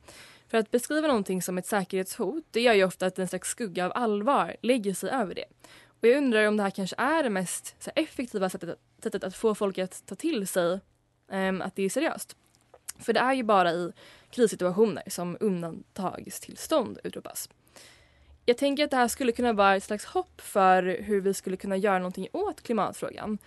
För 0.48 0.58
att 0.58 0.72
beskriva 0.72 1.08
någonting 1.08 1.42
som 1.42 1.58
ett 1.58 1.66
säkerhetshot 1.66 2.44
det 2.52 2.62
gör 2.62 2.74
ju 2.74 2.84
ofta 2.84 3.06
att 3.06 3.20
en 3.20 3.28
slags 3.28 3.50
skugga 3.50 3.86
av 3.86 3.92
allvar 3.96 4.56
lägger 4.62 4.94
sig 4.94 5.10
över 5.10 5.36
det. 5.36 5.46
Och 5.88 6.08
jag 6.08 6.18
undrar 6.18 6.48
om 6.48 6.58
det 6.58 6.64
här 6.64 6.70
kanske 6.70 6.96
är 7.00 7.24
det 7.24 7.30
mest 7.30 7.76
så 7.80 7.92
här, 7.96 8.04
effektiva 8.04 8.50
sättet, 8.50 8.80
sättet 9.04 9.24
att 9.24 9.36
få 9.36 9.56
folk 9.56 9.78
att 9.78 10.06
ta 10.06 10.16
till 10.16 10.48
sig 10.48 10.80
um, 11.28 11.62
att 11.62 11.76
det 11.76 11.84
är 11.84 11.90
seriöst. 11.90 12.36
För 13.00 13.14
det 13.14 13.20
är 13.20 13.34
ju 13.34 13.44
bara 13.44 13.72
i 13.72 13.92
krissituationer 14.30 15.04
som 15.08 15.38
undantagstillstånd 15.40 17.00
utropas. 17.04 17.50
jag 18.46 18.58
tänker 18.58 18.84
att 18.84 18.92
det 18.92 18.98
här 18.98 19.08
skulle 19.08 19.32
kunna 19.32 19.54
vara 19.54 19.76
ett 19.76 19.84
slags 19.84 20.06
hopp 20.06 20.42
för 20.42 21.02
hur 21.02 21.22
vi 21.22 21.34
skulle 21.34 21.58
kunna 21.58 21.78
göra 21.78 21.98
någonting 21.98 22.28
åt 22.32 22.62
klimatfrågan. 22.62 23.38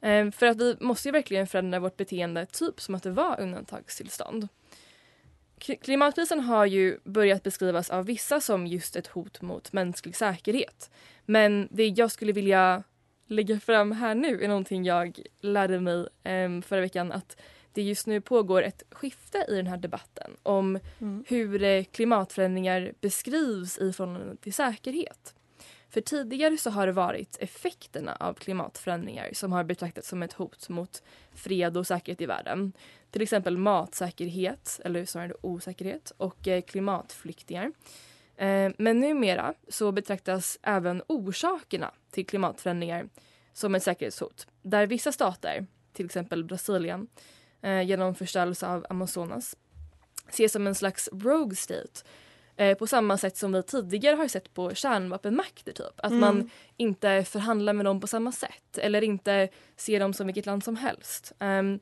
Eh, 0.00 0.30
för 0.30 0.46
att 0.46 0.56
vi 0.56 0.76
måste 0.80 1.08
ju 1.08 1.12
verkligen 1.12 1.46
förändra 1.46 1.80
vårt 1.80 1.96
beteende 1.96 2.46
typ 2.46 2.80
som 2.80 2.94
att 2.94 3.02
det 3.02 3.10
var 3.10 3.40
undantagstillstånd. 3.40 4.48
Klimatkrisen 5.58 6.40
har 6.40 6.66
ju 6.66 6.98
börjat 7.04 7.42
beskrivas 7.42 7.90
av 7.90 8.06
vissa 8.06 8.40
som 8.40 8.66
just 8.66 8.96
ett 8.96 9.06
hot 9.06 9.42
mot 9.42 9.72
mänsklig 9.72 10.16
säkerhet. 10.16 10.90
Men 11.24 11.68
det 11.70 11.88
jag 11.88 12.10
skulle 12.10 12.32
vilja 12.32 12.82
lägga 13.26 13.60
fram 13.60 13.92
här 13.92 14.14
nu 14.14 14.44
är 14.44 14.48
någonting 14.48 14.84
jag 14.84 15.20
lärde 15.40 15.80
mig 15.80 16.06
eh, 16.22 16.60
förra 16.60 16.80
veckan 16.80 17.12
att 17.12 17.36
det 17.72 17.82
just 17.82 18.06
nu 18.06 18.20
pågår 18.20 18.62
ett 18.62 18.82
skifte 18.90 19.46
i 19.48 19.54
den 19.56 19.66
här 19.66 19.76
debatten 19.76 20.30
om 20.42 20.78
Mm. 20.98 21.24
hur 21.28 21.62
eh, 21.62 21.84
klimatförändringar 21.84 22.92
beskrivs 23.00 23.78
i 23.78 23.92
förhållande 23.92 24.36
till 24.36 24.52
säkerhet. 24.52 25.34
För 25.90 26.00
tidigare 26.00 26.56
så 26.56 26.70
har 26.70 26.86
det 26.86 26.92
varit 26.92 27.36
effekterna 27.40 28.16
av 28.20 28.34
klimatförändringar 28.34 29.30
som 29.32 29.52
har 29.52 29.64
betraktats 29.64 30.08
som 30.08 30.22
ett 30.22 30.32
hot 30.32 30.68
mot 30.68 31.02
fred 31.32 31.76
och 31.76 31.86
säkerhet 31.86 32.20
i 32.20 32.26
världen. 32.26 32.72
Till 33.10 33.22
exempel 33.22 33.56
matsäkerhet, 33.56 34.80
eller 34.84 35.04
snarare 35.04 35.34
osäkerhet, 35.40 36.12
och 36.16 36.48
eh, 36.48 36.62
klimatflyktingar. 36.62 37.72
Eh, 38.36 38.72
men 38.78 39.00
numera 39.00 39.54
så 39.68 39.92
betraktas 39.92 40.58
även 40.62 41.02
orsakerna 41.06 41.90
till 42.10 42.26
klimatförändringar 42.26 43.08
som 43.52 43.74
ett 43.74 43.82
säkerhetshot. 43.82 44.46
Där 44.62 44.86
vissa 44.86 45.12
stater, 45.12 45.66
till 45.92 46.06
exempel 46.06 46.44
Brasilien, 46.44 47.08
eh, 47.62 47.82
genom 47.82 48.14
förstörelse 48.14 48.66
av 48.66 48.86
Amazonas 48.88 49.56
ses 50.28 50.52
som 50.52 50.66
en 50.66 50.74
slags 50.74 51.08
rogue 51.12 51.56
state 51.56 52.04
på 52.78 52.86
samma 52.86 53.18
sätt 53.18 53.36
som 53.36 53.52
vi 53.52 53.62
tidigare 53.62 54.16
har 54.16 54.28
sett 54.28 54.54
på 54.54 54.74
kärnvapenmakter. 54.74 55.72
Typ. 55.72 56.00
Att 56.00 56.10
Mm. 56.10 56.20
man 56.20 56.50
inte 56.76 57.24
förhandlar 57.24 57.72
med 57.72 57.84
dem 57.86 58.00
på 58.00 58.06
samma 58.06 58.32
sätt 58.32 58.78
eller 58.78 59.04
inte 59.04 59.48
ser 59.76 60.00
dem 60.00 60.12
som 60.14 60.26
vilket 60.26 60.46
land 60.46 60.64
som 60.64 60.76
helst. 60.76 61.32
Ehm, 61.38 61.80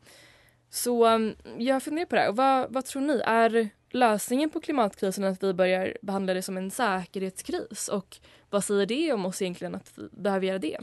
så 0.70 1.06
um, 1.14 1.34
jag 1.58 1.82
funderar 1.82 2.06
på 2.06 2.14
det 2.14 2.20
här. 2.20 2.28
Och 2.28 2.36
vad, 2.36 2.72
vad 2.72 2.84
tror 2.84 3.02
ni? 3.02 3.22
Är 3.24 3.68
lösningen 3.90 4.50
på 4.50 4.60
klimatkrisen 4.60 5.24
att 5.24 5.42
vi 5.42 5.52
börjar 5.54 5.96
behandla 6.02 6.34
det 6.34 6.42
som 6.42 6.56
en 6.56 6.70
säkerhetskris? 6.70 7.88
Och 7.88 8.16
vad 8.50 8.64
säger 8.64 8.86
det 8.86 9.12
om 9.12 9.26
oss 9.26 9.42
egentligen 9.42 9.74
att 9.74 9.92
vi 9.94 10.08
behöver 10.12 10.46
göra 10.46 10.58
det? 10.58 10.78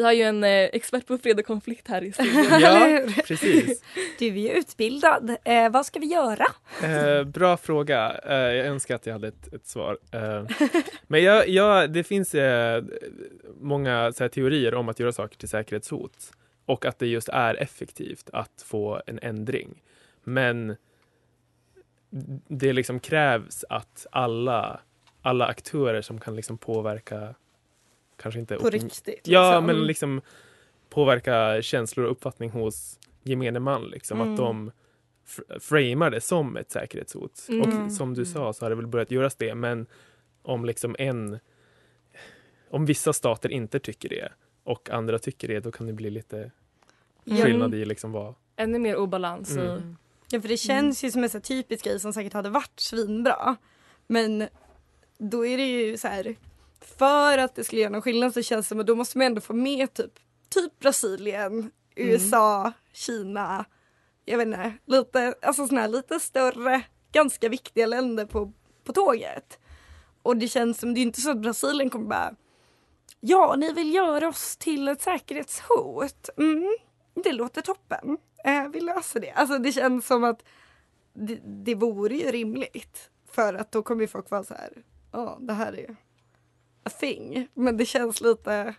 Vi 0.00 0.04
har 0.04 0.12
ju 0.12 0.22
en 0.22 0.44
eh, 0.44 0.50
expert 0.50 1.06
på 1.06 1.18
fred 1.18 1.38
och 1.38 1.46
konflikt 1.46 1.88
här 1.88 2.04
i 2.04 2.12
studion. 2.12 2.60
Ja, 2.60 3.00
precis. 3.26 3.82
Du 4.18 4.26
är 4.26 4.30
ju 4.30 4.48
utbildad. 4.48 5.36
Eh, 5.44 5.70
vad 5.70 5.86
ska 5.86 6.00
vi 6.00 6.06
göra? 6.06 6.46
Eh, 6.82 7.24
bra 7.24 7.56
fråga. 7.56 8.20
Eh, 8.24 8.36
jag 8.36 8.66
önskar 8.66 8.94
att 8.94 9.06
jag 9.06 9.12
hade 9.12 9.28
ett, 9.28 9.54
ett 9.54 9.66
svar. 9.66 9.98
Eh, 10.12 10.44
men 11.06 11.22
jag, 11.22 11.48
jag, 11.48 11.92
det 11.92 12.04
finns 12.04 12.34
eh, 12.34 12.84
många 13.60 14.12
så 14.12 14.24
här, 14.24 14.28
teorier 14.28 14.74
om 14.74 14.88
att 14.88 15.00
göra 15.00 15.12
saker 15.12 15.36
till 15.36 15.48
säkerhetshot 15.48 16.32
och 16.66 16.84
att 16.84 16.98
det 16.98 17.06
just 17.06 17.28
är 17.28 17.54
effektivt 17.54 18.30
att 18.32 18.64
få 18.66 19.02
en 19.06 19.18
ändring. 19.22 19.82
Men 20.24 20.76
det 22.48 22.72
liksom 22.72 23.00
krävs 23.00 23.64
att 23.68 24.06
alla, 24.12 24.80
alla 25.22 25.46
aktörer 25.46 26.02
som 26.02 26.20
kan 26.20 26.36
liksom 26.36 26.58
påverka 26.58 27.34
kanske 28.20 28.40
inte 28.40 28.56
På 28.56 28.62
opin- 28.68 28.70
riktigt, 28.70 29.28
Ja, 29.28 29.50
liksom. 29.50 29.66
men 29.66 29.86
liksom 29.86 30.20
påverka 30.88 31.62
känslor 31.62 32.04
och 32.06 32.12
uppfattning 32.12 32.50
hos 32.50 32.98
gemene 33.22 33.60
man. 33.60 33.82
Liksom, 33.84 34.20
Mm. 34.20 34.32
Att 34.32 34.36
de 34.38 34.70
fr- 35.26 35.58
framar 35.60 36.10
det 36.10 36.20
som 36.20 36.56
ett 36.56 36.70
säkerhetshot. 36.70 37.46
Mm. 37.48 37.84
Och 37.86 37.92
som 37.92 38.14
du 38.14 38.24
sa 38.24 38.52
så 38.52 38.64
har 38.64 38.70
det 38.70 38.76
väl 38.76 38.86
börjat 38.86 39.10
göras 39.10 39.34
det. 39.34 39.54
Men 39.54 39.86
om 40.42 40.64
liksom 40.64 40.96
en... 40.98 41.38
Om 42.70 42.86
vissa 42.86 43.12
stater 43.12 43.48
inte 43.52 43.78
tycker 43.78 44.08
det 44.08 44.32
och 44.64 44.90
andra 44.90 45.18
tycker 45.18 45.48
det, 45.48 45.60
då 45.60 45.72
kan 45.72 45.86
det 45.86 45.92
bli 45.92 46.10
lite 46.10 46.50
Ja. 47.24 47.44
skillnad 47.44 47.74
i 47.74 47.84
liksom 47.84 48.12
vad... 48.12 48.34
Ännu 48.56 48.78
mer 48.78 48.96
obalans 48.96 49.56
i... 49.56 49.60
Mm. 49.60 49.96
Ja 50.30 50.40
för 50.40 50.48
det 50.48 50.56
känns 50.56 51.04
ju 51.04 51.10
som 51.10 51.22
en 51.24 51.30
så 51.30 51.40
typisk 51.40 51.84
grej 51.84 52.00
som 52.00 52.12
säkert 52.12 52.32
hade 52.32 52.50
varit 52.50 52.80
svinbra. 52.80 53.56
Men 54.06 54.48
då 55.18 55.46
är 55.46 55.56
det 55.56 55.66
ju 55.66 55.96
så 55.96 56.08
här 56.08 56.36
för 56.84 57.38
att 57.38 57.54
det 57.54 57.64
skulle 57.64 57.80
göra 57.80 57.92
någon 57.92 58.02
skillnad 58.02 58.34
så 58.34 58.42
känns 58.42 58.66
det 58.66 58.68
som 58.68 58.80
att 58.80 58.86
då 58.86 58.94
måste 58.94 59.18
man 59.18 59.26
ändå 59.26 59.40
få 59.40 59.52
med 59.52 59.94
typ, 59.94 60.12
typ 60.48 60.78
Brasilien, 60.78 61.70
USA, 61.94 62.72
Kina, 62.92 63.64
jag 64.24 64.38
vet 64.38 64.46
inte, 64.46 64.72
lite, 64.86 65.34
alltså 65.42 65.66
såna 65.66 65.80
här 65.80 65.88
lite 65.88 66.20
större, 66.20 66.82
ganska 67.12 67.48
viktiga 67.48 67.86
länder 67.86 68.26
på, 68.26 68.52
på 68.84 68.92
tåget. 68.92 69.58
Och 70.22 70.36
det 70.36 70.48
känns 70.48 70.78
som, 70.78 70.94
det 70.94 71.00
är 71.00 71.02
inte 71.02 71.20
så 71.20 71.30
att 71.30 71.42
Brasilien 71.42 71.90
kommer 71.90 72.08
bara 72.08 72.34
Ja, 73.20 73.54
ni 73.56 73.72
vill 73.72 73.94
göra 73.94 74.28
oss 74.28 74.56
till 74.56 74.88
ett 74.88 75.02
säkerhetshot. 75.02 76.28
Mm, 76.36 76.76
det 77.14 77.32
låter 77.32 77.62
toppen. 77.62 78.18
Eh, 78.44 78.68
vi 78.68 78.80
löser 78.80 79.20
det. 79.20 79.30
Alltså 79.30 79.58
det 79.58 79.72
känns 79.72 80.06
som 80.06 80.24
att 80.24 80.44
det, 81.12 81.40
det 81.44 81.74
vore 81.74 82.16
ju 82.16 82.30
rimligt. 82.30 83.10
För 83.30 83.54
att 83.54 83.72
då 83.72 83.82
kommer 83.82 84.00
ju 84.02 84.08
folk 84.08 84.30
vara 84.30 84.44
så 84.44 84.54
här, 84.54 84.84
ja 85.12 85.38
det 85.40 85.52
här 85.52 85.78
är 85.78 85.96
thing. 86.84 87.48
Men 87.54 87.76
det 87.76 87.84
känns 87.86 88.20
lite, 88.20 88.74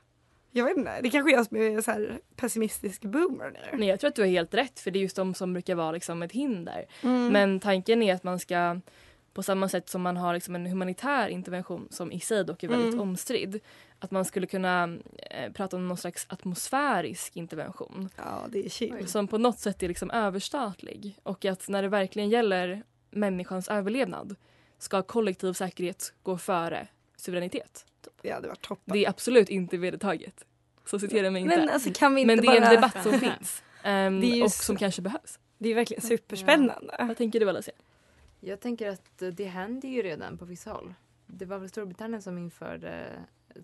jag 0.52 0.66
vet 0.66 0.78
inte, 0.78 1.02
det 1.02 1.10
kanske 1.10 1.32
jag 1.32 1.46
som 1.46 1.58
är 1.58 1.82
så 1.82 1.92
här 1.92 2.20
pessimistisk 2.36 3.02
boomer 3.02 3.50
nu. 3.52 3.78
Nej, 3.78 3.88
jag 3.88 4.00
tror 4.00 4.08
att 4.08 4.16
du 4.16 4.22
har 4.22 4.30
helt 4.30 4.54
rätt 4.54 4.80
för 4.80 4.92
det 4.92 5.00
är 5.00 5.02
just 5.02 5.16
de 5.16 5.34
som 5.34 5.54
brukar 5.54 5.76
vara 5.76 5.92
liksom 5.92 6.24
ett 6.24 6.32
hinder. 6.32 6.86
Mm. 7.04 7.28
Men 7.28 7.60
tanken 7.60 8.02
är 8.04 8.14
att 8.14 8.24
man 8.24 8.40
ska 8.40 8.80
på 9.34 9.44
samma 9.44 9.70
sätt 9.70 9.90
som 9.90 10.02
man 10.02 10.18
har 10.18 10.34
liksom 10.34 10.56
en 10.56 10.66
humanitär 10.66 11.28
intervention 11.28 11.88
som 11.92 12.12
i 12.12 12.20
sig 12.20 12.44
dock 12.46 12.64
är 12.64 12.68
väldigt 12.68 12.94
Mm. 12.94 13.00
omstridd. 13.02 13.60
Att 14.00 14.12
man 14.12 14.26
skulle 14.26 14.48
kunna 14.48 14.98
eh, 15.32 15.52
prata 15.52 15.76
om 15.78 15.88
någon 15.88 15.98
slags 15.98 16.26
atmosfärisk 16.30 17.38
intervention. 17.38 18.10
Ja, 18.18 18.46
det 18.50 18.66
är 18.66 18.70
chill. 18.70 19.08
Som 19.08 19.28
på 19.28 19.38
något 19.38 19.60
sätt 19.60 19.84
är 19.84 19.88
liksom 19.88 20.12
överstatlig. 20.12 21.18
Och 21.24 21.46
att 21.46 21.68
när 21.70 21.82
det 21.82 21.88
verkligen 21.88 22.30
gäller 22.30 22.84
människans 23.12 23.68
överlevnad 23.70 24.36
ska 24.78 25.02
kollektiv 25.02 25.54
säkerhet 25.54 26.14
gå 26.24 26.38
före 26.38 26.88
suveränitet. 27.22 27.86
Det 28.22 28.30
hade 28.32 28.48
varit 28.48 28.62
toppen. 28.62 28.94
Det 28.94 29.06
är 29.06 29.10
absolut 29.10 29.50
inte 29.50 29.78
vedertaget. 29.78 30.46
Så 30.86 31.00
citera 31.00 31.32
mig 31.32 31.42
inte. 31.42 31.58
Men 31.58 31.70
alltså 31.70 31.90
kan 31.96 32.16
vi 32.16 32.22
inte 32.22 32.36
Men 32.36 32.46
det 32.46 32.52
är 32.52 32.56
en 32.56 32.62
bara- 32.62 32.74
debatt 32.76 33.04
som 33.04 33.20
finns. 33.20 33.64
Ehm, 33.84 34.20
Det 34.22 34.28
är 34.28 34.36
ju 34.36 34.44
och 34.44 34.52
som 34.52 34.76
kanske 34.78 35.02
behövs. 35.02 35.40
Det 35.58 35.70
är 35.70 35.76
verkligen 35.76 36.02
superspännande. 36.02 36.96
Vad 37.00 37.18
tänker 37.18 37.40
du 37.40 37.50
Alicia? 37.50 37.74
Jag 38.40 38.60
tänker 38.60 38.90
att 38.90 39.24
det 39.34 39.46
händer 39.46 39.90
ju 39.90 40.02
redan 40.02 40.38
på 40.38 40.46
vissa 40.46 40.72
håll. 40.72 40.94
Det 41.28 41.46
var 41.46 41.58
väl 41.60 41.70
Storbritannien 41.70 42.22
som 42.22 42.38
införde, 42.38 43.08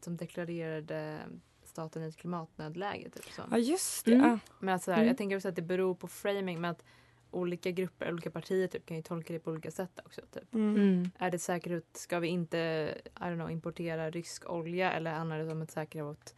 som 0.01 0.17
deklarerade 0.17 1.19
staten 1.65 2.03
i 2.03 2.07
ett 2.07 2.17
klimatnödläge. 2.17 3.09
Typ 3.09 3.25
så. 3.35 3.41
Ja 3.51 3.57
just 3.57 4.05
det. 4.05 4.13
Mm. 4.13 4.39
Men 4.59 4.73
alltså, 4.73 4.91
här, 4.91 4.97
Mm. 4.97 5.07
jag 5.07 5.17
tänker 5.17 5.35
också 5.35 5.47
att 5.49 5.55
det 5.55 5.61
beror 5.61 5.95
på 5.95 6.07
framing. 6.07 6.61
Men 6.61 6.71
att 6.71 6.83
olika 7.31 7.71
grupper, 7.71 8.11
olika 8.13 8.31
partier 8.31 8.67
typ, 8.67 8.85
kan 8.85 8.97
ju 8.97 9.03
tolka 9.03 9.33
det 9.33 9.39
på 9.39 9.51
olika 9.51 9.71
sätt 9.71 9.99
också. 10.05 10.21
Typ. 10.33 10.53
Mm. 10.53 11.09
Är 11.17 11.31
det 11.31 11.39
säkert, 11.39 11.83
ska 11.97 12.19
vi 12.19 12.27
inte 12.27 12.57
I 13.15 13.19
don't 13.19 13.35
know, 13.35 13.51
importera 13.51 14.09
rysk 14.09 14.49
olja 14.49 14.91
eller 14.91 15.11
använda 15.11 15.43
det 15.45 15.49
som 15.51 15.61
ett 15.61 15.71
säkerhet 15.71 16.35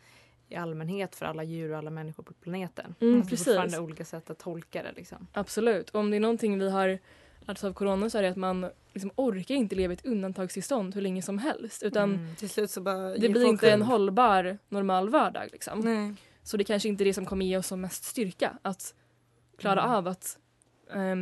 i 0.50 0.56
allmänhet 0.56 1.16
för 1.16 1.26
alla 1.26 1.44
djur 1.44 1.72
och 1.72 1.78
alla 1.78 1.90
människor 1.90 2.24
på 2.24 2.34
planeten? 2.34 2.96
Mm, 3.00 3.16
alltså 3.16 3.30
precis. 3.30 3.46
fortfarande 3.46 3.80
olika 3.80 4.06
sätt 4.06 4.30
att 4.30 4.40
tolka 4.40 4.84
det. 4.84 4.92
Liksom. 4.96 5.28
Absolut. 5.34 5.90
Och 5.90 6.00
om 6.00 6.10
det 6.12 6.16
är 6.18 6.22
någonting 6.22 6.60
vi 6.60 6.70
har 6.70 7.00
oss 7.48 7.64
av 7.64 7.74
corona 7.74 8.10
så 8.10 8.18
är 8.18 8.22
det 8.22 8.30
att 8.30 8.38
man 8.38 8.70
liksom 8.94 9.12
orkar 9.16 9.56
inte 9.56 9.76
leva 9.76 9.94
i 9.94 9.96
ett 9.96 10.06
undantagstillstånd 10.06 10.96
hur 10.96 11.02
länge 11.02 11.22
som 11.22 11.38
helst. 11.38 11.84
Utan 11.84 12.14
Mm. 12.14 12.36
Till 12.36 12.50
slut 12.50 12.72
så 12.72 12.82
bara 12.82 13.16
det 13.18 13.30
blir 13.30 13.46
inte 13.46 13.72
en 13.72 13.82
hållbar 13.82 14.58
normal 14.70 15.10
vardag. 15.10 15.50
Liksom. 15.52 15.80
Nej. 15.80 16.14
Så 16.44 16.58
det 16.58 16.64
kanske 16.64 16.90
inte 16.90 17.04
är 17.04 17.06
det 17.06 17.14
som 17.14 17.26
kommer 17.26 17.46
ge 17.46 17.58
oss 17.58 17.68
som 17.68 17.82
mest 17.82 18.04
styrka 18.04 18.58
att 18.62 18.96
klara 19.58 19.82
Mm. 19.82 19.94
av 19.96 20.08
att 20.08 20.38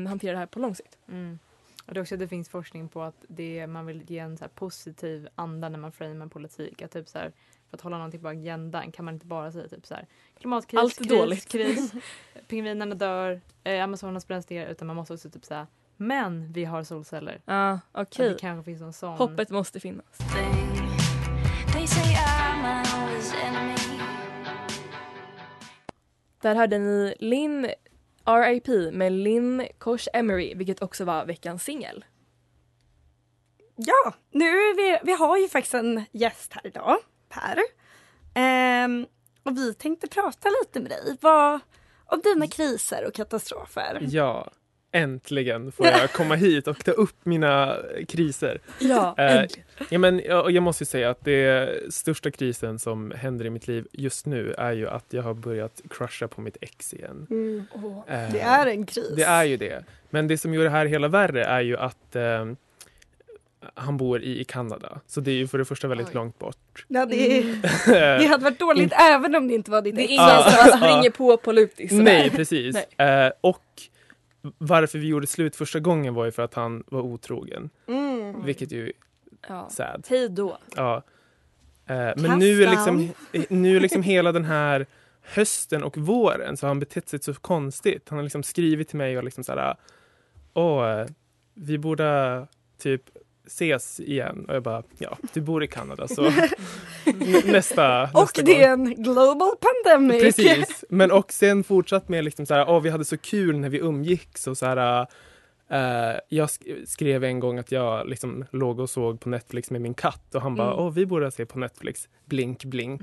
hantera 0.08 0.32
det 0.32 0.40
här 0.40 0.46
på 0.46 0.60
lång 0.60 0.76
sikt. 0.76 0.98
Mm. 1.08 1.40
Och 1.86 1.94
det 1.94 2.02
också 2.02 2.18
det 2.18 2.28
finns 2.28 2.50
forskning 2.50 2.90
på 2.90 3.04
att 3.04 3.26
det, 3.28 3.68
man 3.68 3.86
vill 3.86 4.04
ge 4.12 4.20
en 4.20 4.38
så 4.38 4.44
här 4.44 4.50
positiv 4.50 5.28
anda 5.36 5.70
när 5.70 5.80
man 5.80 5.92
framar 5.92 6.28
politik. 6.28 6.82
Att 6.82 6.92
typ 6.92 7.10
så 7.10 7.18
här, 7.18 7.32
för 7.70 7.78
att 7.78 7.82
hålla 7.82 7.98
någonting 7.98 8.22
på 8.22 8.28
agendan 8.28 8.92
kan 8.92 9.06
man 9.06 9.14
inte 9.14 9.26
bara 9.26 9.52
säga 9.52 9.68
typ 9.68 9.86
så 9.86 9.94
här 9.94 10.08
klimatkris, 10.40 10.80
Allt 10.80 10.98
kris, 10.98 11.08
dåligt. 11.08 11.48
kris, 11.52 11.92
pingvinerna 12.48 12.96
dör, 12.96 13.42
eh, 13.64 13.84
Amazonas 13.84 14.28
bränns 14.28 14.50
ner 14.50 14.68
utan 14.68 14.88
man 14.88 14.96
måste 14.96 15.14
också 15.14 15.30
typ 15.30 15.46
säga 15.46 15.68
men 15.98 16.52
vi 16.52 16.66
har 16.66 16.84
solceller. 16.84 17.42
Ja, 17.46 17.80
Att 17.92 18.08
okej. 18.08 18.30
Det 18.30 18.40
kanske 18.40 18.64
finns 18.64 18.82
någon 18.82 18.94
sån. 18.94 19.18
Hoppet 19.18 19.50
måste 19.50 19.80
finnas. 19.80 20.18
Där 26.42 26.56
hörde 26.56 26.80
ni 26.80 27.16
Linn 27.20 27.70
R.I.P. 28.28 28.92
med 28.92 29.12
Linn 29.12 29.68
Kosh 29.78 30.08
Emery, 30.14 30.56
vilket 30.56 30.82
också 30.82 31.06
var 31.06 31.26
veckans 31.26 31.64
singel. 31.64 32.06
Ja, 33.76 34.14
nu 34.32 34.46
är 34.46 34.76
vi, 34.76 35.00
vi 35.04 35.14
har 35.14 35.38
ju 35.38 35.48
faktiskt 35.48 35.74
en 35.74 36.06
gäst 36.12 36.54
här 36.54 36.68
idag, 36.68 36.98
Per. 37.30 37.60
Ehm, 38.36 39.06
och 39.44 39.58
vi 39.58 39.74
tänkte 39.74 40.08
prata 40.08 40.50
lite 40.50 40.80
med 40.80 40.90
dig 40.90 41.18
vad, 41.22 41.60
om 42.06 42.22
dina 42.24 42.48
kriser 42.48 43.06
och 43.08 43.14
katastrofer. 43.14 44.00
Ja, 44.02 44.52
äntligen 44.98 45.72
får 45.72 45.86
jag 45.88 46.12
komma 46.12 46.36
hit 46.46 46.68
och 46.68 46.86
ta 46.86 46.92
upp 46.92 47.16
mina 47.26 47.78
kriser. 48.08 48.60
Ja, 48.80 49.16
Eh, 49.18 49.36
äntligen. 49.38 49.66
ja, 49.90 50.00
men, 50.00 50.20
jag, 50.26 50.52
jag 50.52 50.64
måste 50.64 50.82
ju 50.82 50.86
säga 50.86 51.10
att 51.10 51.26
det 51.26 51.70
största 51.94 52.32
krisen 52.32 52.80
som 52.80 53.12
händer 53.16 53.46
i 53.46 53.50
mitt 53.50 53.68
liv 53.68 53.88
just 53.92 54.26
nu 54.26 54.54
är 54.58 54.72
ju 54.72 54.88
att 54.90 55.06
jag 55.10 55.24
har 55.24 55.34
börjat 55.34 55.82
crusha 55.90 56.28
på 56.28 56.42
mitt 56.42 56.58
ex 56.62 56.94
igen. 56.94 57.28
Mm. 57.30 57.66
Eh, 58.08 58.32
Det 58.32 58.40
är 58.40 58.68
en 58.68 58.86
kris. 58.86 59.14
Det 59.16 59.24
är 59.24 59.44
ju 59.44 59.58
det. 59.58 59.84
Men 60.10 60.28
det 60.28 60.38
som 60.38 60.54
gör 60.54 60.64
det 60.64 60.70
här 60.70 60.86
hela 60.86 61.08
värre 61.08 61.44
är 61.46 61.62
ju 61.62 61.78
att 61.78 62.16
eh, 62.16 62.46
han 63.74 63.98
bor 63.98 64.22
i, 64.22 64.40
i 64.40 64.44
Kanada. 64.44 65.00
Så 65.08 65.22
det 65.22 65.32
är 65.32 65.36
ju 65.36 65.48
för 65.48 65.58
det 65.58 65.66
första 65.66 65.88
väldigt 65.88 66.14
långt 66.14 66.40
bort. 66.40 66.86
Ja, 66.88 67.06
det, 67.06 67.42
Mm. 67.42 67.62
det 68.20 68.26
hade 68.26 68.44
varit 68.44 68.60
dåligt 68.60 68.94
även 69.12 69.36
om 69.36 69.48
det 69.48 69.54
inte 69.54 69.72
var 69.72 69.82
ditt 69.82 69.96
Det 69.96 70.02
är 70.02 70.04
ex. 70.04 70.12
ingen 70.14 70.72
som 70.80 70.88
ringer 70.88 71.10
på 71.10 71.38
på 71.38 71.52
lutis. 71.52 71.90
sådär. 71.90 72.04
Nej, 72.04 72.30
precis. 72.30 72.76
Nej. 72.98 73.26
Eh, 73.26 73.32
och 73.42 73.64
varför 74.58 75.00
vi 75.00 75.08
gjorde 75.08 75.28
slut 75.28 75.56
första 75.56 75.80
gången 75.80 76.14
var 76.14 76.26
ju 76.26 76.32
för 76.32 76.44
att 76.44 76.54
han 76.54 76.84
var 76.88 77.02
otrogen. 77.02 77.70
Mm. 77.88 78.46
Vilket 78.46 78.72
ju 78.72 78.92
Ja. 79.48 79.70
sad. 79.70 80.06
Hej 80.10 80.30
då. 80.30 80.58
Ja. 80.76 81.04
Eh, 81.86 82.12
men 82.16 82.40
nu 82.40 82.64
är, 82.64 82.70
liksom, 82.70 83.10
nu 83.50 83.76
är 83.76 83.80
liksom 83.80 84.04
hela 84.04 84.32
den 84.32 84.46
här 84.46 84.86
hösten 85.22 85.84
och 85.84 85.98
våren 85.98 86.58
så 86.58 86.66
har 86.66 86.70
han 86.70 86.80
betett 86.80 87.10
sig 87.10 87.20
så 87.20 87.34
konstigt. 87.34 88.10
Han 88.10 88.18
har 88.18 88.24
liksom 88.24 88.44
skrivit 88.44 88.88
till 88.88 88.98
mig 88.98 89.18
och 89.18 89.24
liksom 89.24 89.44
så 89.44 89.52
här, 89.56 89.76
åh, 90.54 91.06
vi 91.54 91.78
borde 91.78 92.48
typ 92.78 93.02
ses 93.46 94.00
igen. 94.00 94.46
Och 94.48 94.56
jag 94.56 94.64
bara, 94.64 94.84
ja, 94.98 95.18
du 95.34 95.42
bor 95.42 95.64
i 95.64 95.68
Kanada 95.68 96.08
så 96.08 96.32
nästa, 97.46 98.04
Och 98.04 98.12
nästa 98.22 98.42
det 98.42 98.64
är 98.64 98.70
en 98.74 99.04
global 99.04 99.52
pandemic. 99.62 100.22
Precis, 100.22 100.84
men 100.90 101.12
och 101.12 101.32
sen 101.32 101.64
fortsatt 101.64 102.10
med 102.10 102.24
liksom 102.26 102.46
så 102.46 102.54
här, 102.54 102.70
åh, 102.70 102.82
vi 102.82 102.90
hade 102.90 103.06
så 103.06 103.18
kul 103.18 103.58
när 103.60 103.70
vi 103.70 103.78
umgicks 103.78 104.48
och 104.48 104.58
så 104.58 104.66
här, 104.66 105.02
eh, 105.72 106.20
jag 106.30 106.46
sk- 106.48 106.86
skrev 106.86 107.24
en 107.24 107.40
gång 107.40 107.58
att 107.58 107.72
jag 107.72 108.08
liksom 108.10 108.46
låg 108.52 108.80
och 108.80 108.90
såg 108.90 109.20
på 109.20 109.30
Netflix 109.30 109.72
med 109.72 109.82
min 109.82 109.94
katt 109.94 110.36
och 110.36 110.42
han 110.42 110.56
bara, 110.56 110.68
Mm. 110.74 110.80
åh, 110.86 110.92
vi 110.94 111.06
borde 111.06 111.32
se 111.32 111.46
på 111.46 111.60
Netflix, 111.60 112.08
blink 112.26 112.64
blink. 112.66 113.02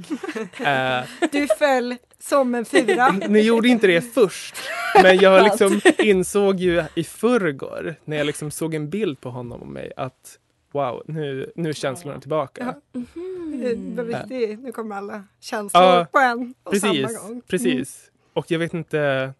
Eh, 0.67 1.01
Du 1.33 1.47
föll 1.59 1.97
som 2.21 2.55
en 2.55 2.65
fura. 2.65 3.11
ni 3.11 3.41
gjorde 3.41 3.69
inte 3.69 3.87
det 3.87 4.01
först, 4.15 4.55
men 5.03 5.17
jag 5.19 5.45
liksom 5.45 5.81
insåg 5.99 6.61
ju 6.61 6.83
i 6.95 7.05
förrgår 7.05 7.95
när 8.05 8.17
jag 8.17 8.27
liksom 8.27 8.51
såg 8.51 8.75
en 8.75 8.91
bild 8.91 9.21
på 9.21 9.31
honom 9.31 9.61
och 9.63 9.69
mig 9.69 9.93
att 9.97 10.39
wow, 10.75 11.03
nu, 11.07 11.53
nu 11.57 11.69
är 11.69 11.73
känslorna 11.73 12.21
tillbaka. 12.21 12.75
Det 12.93 13.71
är 13.71 14.03
viktigt. 14.03 14.61
Nu 14.61 14.73
kommer 14.73 14.97
alla 14.97 15.25
känslor 15.41 15.83
Ja, 15.83 16.07
på 16.13 16.19
en 16.19 16.55
och 16.63 16.73
precis, 16.73 17.07
samma 17.07 17.19
gång. 17.19 17.31
Mm. 17.31 17.43
Precis. 17.47 18.11
Och 18.33 18.51
jag 18.51 18.59
vet 18.59 18.75
inte, 18.75 19.33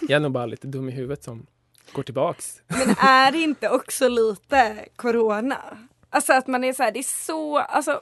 jag 0.00 0.10
är 0.10 0.20
nog 0.20 0.32
bara 0.32 0.46
lite 0.46 0.66
dum 0.66 0.88
i 0.88 0.92
huvudet 0.92 1.22
som 1.24 1.46
går 1.92 2.02
tillbaks. 2.02 2.62
Men 2.66 2.94
är 2.98 3.32
det 3.32 3.38
inte 3.38 3.68
också 3.68 4.08
lite 4.08 4.88
corona? 4.96 5.58
Alltså 6.10 6.32
att 6.32 6.46
man 6.46 6.64
är 6.64 6.72
så 6.72 6.82
här, 6.82 6.92
det 6.92 6.98
är 6.98 7.24
så, 7.26 7.58
alltså 7.58 8.00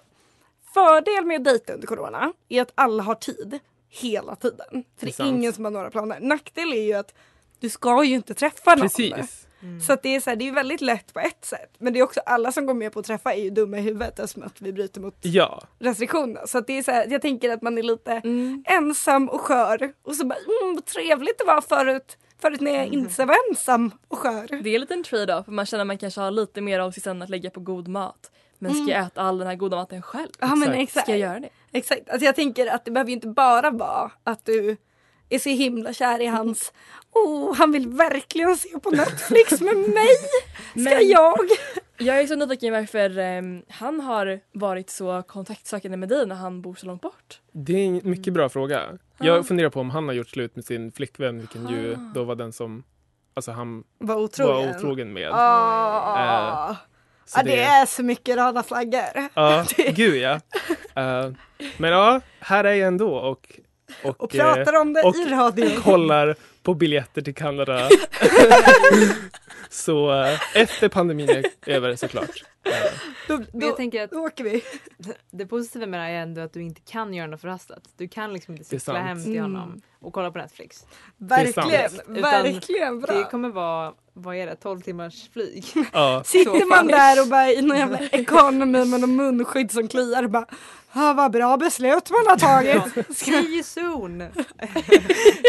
fördel 0.75 1.25
med 1.25 1.37
att 1.37 1.45
dejta 1.45 1.73
under 1.73 1.87
corona 1.87 2.33
är 2.49 2.63
att 2.63 2.73
alla 2.75 3.03
har 3.03 3.15
tid 3.15 3.59
hela 3.89 4.37
tiden. 4.37 4.67
För 4.71 4.77
Det 4.77 4.85
det 5.01 5.07
är 5.07 5.09
är, 5.09 5.13
sant. 5.13 5.29
ingen 5.29 5.53
som 5.53 5.65
har 5.65 5.73
några 5.73 5.91
planer. 5.91 6.21
Nackdel 6.21 6.73
är 6.73 6.83
ju 6.83 6.93
att 6.95 7.15
du 7.61 7.69
ska 7.69 8.05
ju 8.05 8.15
inte 8.15 8.35
träffa 8.35 8.71
någon. 8.75 8.81
Precis. 8.81 9.47
Så 9.87 9.93
att 9.93 10.03
det 10.03 10.17
är 10.17 10.21
så 10.21 10.31
här, 10.31 10.37
det 10.37 10.49
är 10.49 10.53
väldigt 10.53 10.81
lätt 10.81 11.15
på 11.15 11.21
ett 11.21 11.45
sätt. 11.45 11.75
Men 11.79 11.93
det 11.93 11.99
är 11.99 12.03
också 12.03 12.21
alla 12.27 12.53
som 12.53 12.67
går 12.67 12.75
med 12.75 12.93
på 12.93 12.99
att 13.01 13.07
träffa 13.07 13.35
är 13.35 13.43
ju 13.43 13.51
dumma 13.51 13.79
i 13.79 13.81
huvudet 13.81 14.19
eftersom 14.19 14.43
att 14.43 14.61
vi 14.61 14.73
bryter 14.73 15.01
mot 15.01 15.15
Ja, 15.23 15.63
restriktionerna. 15.79 16.47
Så 16.47 16.61
det 16.61 16.79
är 16.79 16.83
så 16.83 16.91
här, 16.91 17.07
jag 17.11 17.23
tänker 17.23 17.51
att 17.51 17.63
man 17.63 17.79
är 17.79 17.83
lite 17.83 18.13
Mm. 18.13 18.65
ensam 18.67 19.29
och 19.29 19.41
skör. 19.41 19.93
Och 20.03 20.15
så 20.15 20.27
bara, 20.27 20.39
mm, 20.39 20.75
vad 20.75 20.85
trevligt 20.85 21.39
det 21.39 21.45
var 21.45 21.61
förut. 21.61 22.17
Förut 22.41 22.61
när 22.61 22.71
jag 22.75 22.87
inte 22.87 23.25
var 23.25 23.37
ensam 23.51 23.91
och 24.09 24.19
skör. 24.19 24.47
Det 24.63 24.71
är 24.71 24.75
en 24.75 24.81
liten 24.81 25.03
trade-off. 25.05 25.47
Man 25.47 25.67
känner 25.67 25.81
att 25.83 25.87
man 25.87 25.99
kanske 25.99 26.21
har 26.21 26.31
lite 26.31 26.61
mer 26.61 26.81
av 26.81 26.91
sig 26.91 27.03
sen 27.03 27.23
att 27.23 27.31
lägga 27.31 27.51
på 27.51 27.61
god 27.61 27.89
mat. 27.89 28.31
Men 28.59 28.71
ska 28.73 28.79
Mm. 28.83 28.89
jag 28.93 29.07
äta 29.07 29.21
all 29.23 29.39
den 29.39 29.47
här 29.49 29.55
goda 29.55 29.77
maten 29.77 30.03
själv? 30.03 30.29
Ja 30.41 30.55
men 30.55 30.73
exakt. 30.73 31.05
Ska 31.07 31.13
jag 31.13 31.21
göra 31.21 31.41
det? 31.41 31.49
Exakt. 31.73 32.09
Alltså 32.11 32.25
jag 32.25 32.35
tänker 32.37 32.67
att 32.67 32.85
det 32.85 32.91
behöver 32.91 33.09
ju 33.11 33.15
inte 33.15 33.29
bara 33.29 33.71
vara 33.71 34.11
att 34.25 34.45
du 34.45 34.77
är 35.29 35.39
så 35.39 35.49
himla 35.49 35.93
kär 35.93 36.21
i 36.21 36.27
hans 36.27 36.73
Oh, 37.13 37.55
han 37.57 37.73
vill 37.73 37.89
verkligen 37.89 38.57
se 38.57 38.79
på 38.79 38.91
Netflix 38.91 39.61
med 39.61 39.77
mig! 39.77 40.09
Ska 40.71 40.81
Men- 40.97 41.09
jag? 41.09 41.39
Jag 41.99 42.21
är 42.21 42.27
så 42.27 42.35
nyfiken 42.37 42.73
varför 42.73 43.19
ehm, 43.19 43.63
han 43.69 44.01
har 44.01 44.41
varit 44.53 44.91
så 44.91 45.23
kontaktsökande 45.23 45.97
med 45.97 46.09
dig 46.09 46.27
när 46.27 46.37
han 46.37 46.63
bor 46.63 46.75
så 46.75 46.87
långt 46.87 47.03
bort. 47.03 47.41
det 47.53 47.73
är 47.73 47.87
en 47.87 48.01
mycket 48.05 48.33
bra 48.33 48.49
fråga. 48.49 48.83
Ja. 49.19 49.27
Jag 49.27 49.47
funderar 49.47 49.71
på 49.71 49.81
om 49.81 49.91
han 49.91 50.07
har 50.09 50.15
gjort 50.15 50.29
slut 50.29 50.57
med 50.57 50.65
sin 50.65 50.93
flickvän, 50.93 51.39
vilken 51.39 51.69
ju 51.69 51.95
Ah. 51.95 52.11
då 52.15 52.25
var 52.25 52.35
den 52.35 52.53
som 52.53 52.83
alltså 53.35 53.51
han 53.53 53.85
Var 53.99 54.17
otrogen. 54.17 54.55
var 54.69 54.77
otrogen 54.79 55.13
med. 55.13 55.31
Ah. 55.33 56.77
Så 57.25 57.39
ja, 57.39 57.43
det 57.43 57.61
är 57.63 57.87
så 57.87 58.03
mycket 58.03 58.37
röda 58.37 58.63
flaggor. 58.63 59.29
Ja, 59.35 59.65
Det- 59.77 59.93
gud 59.97 60.17
ja. 60.17 60.41
Eh, 60.97 61.31
men 61.79 61.91
ja, 61.91 62.21
här 62.41 62.65
är 62.65 62.73
jag 62.75 62.87
ändå 62.89 63.15
och, 63.15 63.61
och, 64.05 64.21
Och 64.21 64.31
pratar 64.31 64.75
eh, 64.75 64.81
om 64.81 64.93
det 64.93 65.03
och 65.03 65.17
i 65.17 65.25
radio. 65.25 65.81
kollar 65.83 66.37
på 66.63 66.75
biljetter 66.75 67.23
till 67.23 67.35
Kanada. 67.35 67.89
Så 69.71 70.23
eh, 70.25 70.39
efter 70.57 70.89
pandemin 70.89 71.29
är 71.31 71.45
över 71.67 71.97
såklart. 71.97 72.45
Eh, 72.65 72.73
Då, 73.29 73.37
Men 73.53 73.67
jag 73.69 73.77
tänker 73.77 74.05
att 74.05 74.11
då 74.11 74.19
åker 74.19 74.45
vi. 74.45 74.63
det 75.31 75.47
positiva 75.47 75.87
med 75.87 76.01
det 76.01 76.05
här 76.05 76.13
är 76.13 76.23
ändå 76.23 76.41
att 76.41 76.53
du 76.53 76.63
inte 76.63 76.81
kan 76.81 77.15
göra 77.15 77.27
något 77.27 77.41
förhastat. 77.41 77.83
Du 77.97 78.09
kan 78.09 78.33
liksom 78.33 78.55
inte 78.55 78.65
cykla 78.65 78.99
hem 78.99 79.23
till 79.23 79.33
Mm. 79.37 79.43
honom 79.55 79.81
och 80.01 80.13
kolla 80.13 80.31
på 80.31 80.39
Netflix. 80.39 80.87
Verkligen, 81.17 81.91
verkligen 82.23 83.01
bra. 83.01 83.15
Det 83.15 83.25
kommer 83.25 83.49
vara, 83.49 83.93
vad 84.13 84.37
är 84.37 84.47
det, 84.47 84.57
12 84.57 84.81
timmars 84.81 85.31
flyg. 85.33 85.65
ja. 85.93 86.23
Sitter 86.25 86.69
man 86.69 86.87
där 86.87 87.23
och 87.23 87.29
bara 87.29 87.51
i 87.51 87.63
någon 87.63 87.79
jävla 87.79 87.99
ekonomi 88.13 88.85
med 88.85 89.01
någon 89.01 89.17
munskydd 89.17 89.71
som 89.71 89.89
kliar 89.89 90.23
och 90.23 90.31
bara 90.31 90.47
ah, 90.93 91.13
vad 91.15 91.33
bra 91.33 91.57
beslut 91.57 92.11
man 92.11 92.27
har 92.27 92.37
tagit. 92.37 93.17
See 93.17 93.33
you 93.33 93.63
soon! 93.63 94.25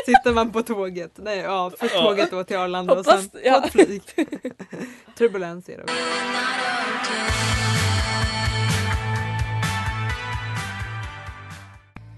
Sitter 0.06 0.34
man 0.34 0.52
på 0.52 0.62
tåget. 0.64 1.12
Nej, 1.16 1.38
ja, 1.40 1.72
först 1.80 1.96
tåget 1.96 2.32
då 2.32 2.44
till 2.44 2.58
Arlanda 2.58 2.94
och 2.94 2.98
Hoppas- 3.06 3.30
sen 3.32 3.42
ja. 3.44 3.60
på 3.62 3.66
ett 3.68 3.72
flyg. 3.72 4.02
Turbulens 5.18 5.70
är 5.70 5.78
det. 5.78 5.86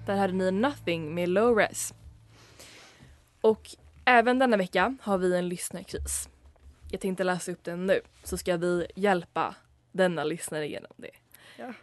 Där 0.06 0.16
hade 0.18 0.34
ni 0.34 0.52
Nothing 0.52 1.14
med 1.16 1.30
Low 1.30 1.58
Res. 1.58 1.94
Och 3.42 3.70
även 4.06 4.40
denna 4.40 4.58
vecka 4.58 4.98
har 5.02 5.18
vi 5.18 5.36
en 5.38 5.50
lyssnarkris. 5.50 6.30
Jag 6.92 7.02
tänkte 7.02 7.24
läsa 7.24 7.52
upp 7.52 7.64
den 7.64 7.86
nu 7.86 8.02
så 8.24 8.38
ska 8.38 8.58
vi 8.58 8.88
hjälpa 8.96 9.56
denna 9.92 10.24
lyssnare 10.24 10.66
igenom 10.66 10.92
det. 10.96 11.12
Ja. 11.58 11.74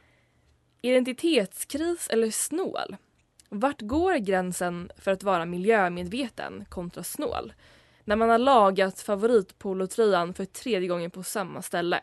Identitetskris 0.83 2.09
eller 2.11 2.31
snål? 2.31 2.97
Vart 3.49 3.81
går 3.81 4.15
gränsen 4.15 4.91
för 4.97 5.11
att 5.11 5.23
vara 5.23 5.45
miljömedveten 5.45 6.65
kontra 6.69 7.03
snål? 7.03 7.53
När 8.05 8.17
man 8.17 8.29
har 8.29 8.39
lagat 8.39 9.01
favoritpolotröjan 9.01 10.35
för 10.35 10.45
tredje 10.45 10.89
gången 10.89 11.11
på 11.11 11.23
samma 11.23 11.63
ställe 11.63 12.01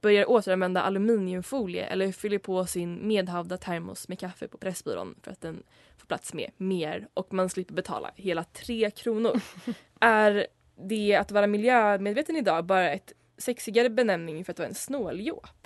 börjar 0.00 0.30
återanvända 0.30 0.82
aluminiumfolie 0.82 1.84
eller 1.84 2.12
fyller 2.12 2.38
på 2.38 2.66
sin 2.66 3.08
medhavda 3.08 3.56
termos 3.58 4.08
med 4.08 4.18
kaffe 4.18 4.48
på 4.48 4.58
Pressbyrån 4.58 5.14
för 5.22 5.30
att 5.30 5.40
den 5.40 5.62
får 5.98 6.06
plats 6.06 6.34
med 6.34 6.50
mer 6.56 7.08
och 7.14 7.32
man 7.32 7.48
slipper 7.48 7.74
betala 7.74 8.10
hela 8.16 8.44
tre 8.44 8.90
kronor. 8.90 9.40
är 10.00 10.46
det 10.88 11.16
att 11.16 11.30
vara 11.30 11.46
miljömedveten 11.46 12.36
idag 12.36 12.64
bara 12.64 12.90
ett 12.90 13.12
sexigare 13.38 13.90
benämning 13.90 14.44
för 14.44 14.52
att 14.52 14.58
vara 14.58 14.68
en 14.68 14.74
snåljåp? 14.74 15.61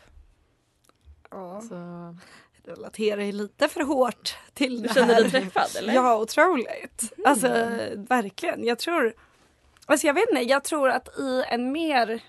Ja, 1.30 1.60
Så, 1.68 2.16
relaterar 2.64 3.22
ju 3.22 3.32
lite 3.32 3.68
för 3.68 3.80
hårt 3.80 4.36
till 4.54 4.82
Du 4.82 4.88
det 4.88 4.94
känner 4.94 5.14
här. 5.14 5.22
dig 5.22 5.30
träffad 5.30 5.76
eller? 5.78 5.94
Ja, 5.94 6.18
otroligt. 6.20 7.12
Alltså 7.24 7.48
verkligen. 7.94 8.64
Jag 8.64 8.78
tror, 8.78 9.14
alltså 9.86 10.06
jag 10.06 10.14
vet 10.14 10.28
inte, 10.30 10.42
jag 10.42 10.64
tror 10.64 10.88
att 10.88 11.18
i 11.18 11.44
en 11.48 11.72
mer, 11.72 12.20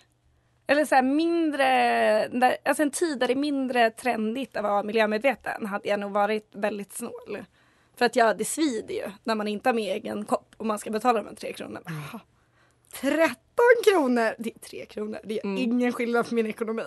eller 0.67 0.85
så 0.85 0.95
här 0.95 1.01
mindre, 1.01 2.59
alltså 2.65 2.83
en 2.83 2.91
tid 2.91 3.19
där 3.19 3.27
det 3.27 3.33
är 3.33 3.35
mindre 3.35 3.89
trendigt 3.91 4.57
att 4.57 4.63
vara 4.63 4.83
miljömedveten 4.83 5.65
hade 5.65 5.89
jag 5.89 5.99
nog 5.99 6.11
varit 6.11 6.49
väldigt 6.51 6.93
snål. 6.93 7.43
För 7.95 8.05
att 8.05 8.15
ja, 8.15 8.33
det 8.33 8.45
svider 8.45 8.93
ju 8.95 9.11
när 9.23 9.35
man 9.35 9.47
inte 9.47 9.69
har 9.69 9.73
med 9.73 9.95
egen 9.95 10.25
kopp 10.25 10.53
och 10.57 10.65
man 10.65 10.79
ska 10.79 10.89
betala 10.89 11.19
de 11.23 11.27
här 11.27 11.35
tre 11.35 11.53
kronorna. 11.53 11.81
Aha. 11.85 12.19
13 13.01 13.35
kronor! 13.91 14.35
Det 14.39 14.49
är 14.55 14.59
tre 14.59 14.85
kronor, 14.85 15.19
det 15.23 15.39
är 15.39 15.45
Mm. 15.45 15.57
ingen 15.57 15.93
skillnad 15.93 16.27
för 16.27 16.35
min 16.35 16.47
ekonomi. 16.47 16.83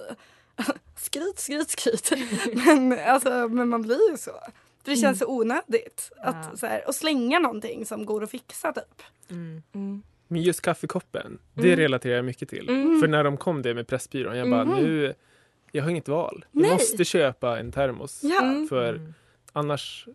skryt, 0.97 1.39
skryt, 1.39 1.71
skryt. 1.71 2.11
men, 2.67 2.99
alltså, 3.07 3.49
men 3.49 3.69
man 3.69 3.83
blir 3.83 4.11
ju 4.11 4.17
så. 4.17 4.31
För 4.85 4.91
det 4.91 4.97
känns 4.97 5.19
så 5.19 5.27
onödigt 5.27 6.13
att 6.19 6.49
Ja. 6.51 6.57
så 6.57 6.67
här, 6.67 6.89
och 6.89 6.95
slänga 6.95 7.39
någonting 7.39 7.87
som 7.87 8.07
går 8.07 8.23
att 8.25 8.31
fixa 8.31 8.73
typ. 8.73 9.03
mm. 9.31 9.63
Mm. 9.75 10.03
Men 10.29 10.43
just 10.43 10.61
kaffekoppen, 10.61 11.39
det 11.55 11.67
Mm. 11.69 11.77
relaterar 11.77 12.15
jag 12.17 12.25
mycket 12.25 12.49
till. 12.49 12.69
Mm. 12.69 13.01
För 13.01 13.09
när 13.09 13.25
de 13.25 13.37
kom 13.37 13.63
det 13.63 13.75
med 13.75 13.87
Pressbyrån, 13.87 14.37
jag 14.37 14.51
bara 14.51 14.65
nu, 14.65 15.15
jag 15.73 15.83
har 15.83 15.91
inget 15.91 16.09
val. 16.09 16.45
Jag 16.53 16.63
Nej. 16.63 16.71
måste 16.73 17.05
köpa 17.05 17.59
en 17.59 17.73
termos. 17.73 18.21
Ja. 18.23 18.43
Mm. 18.43 18.69
För 18.69 18.95
Mm. 18.95 19.15
annars 19.53 20.07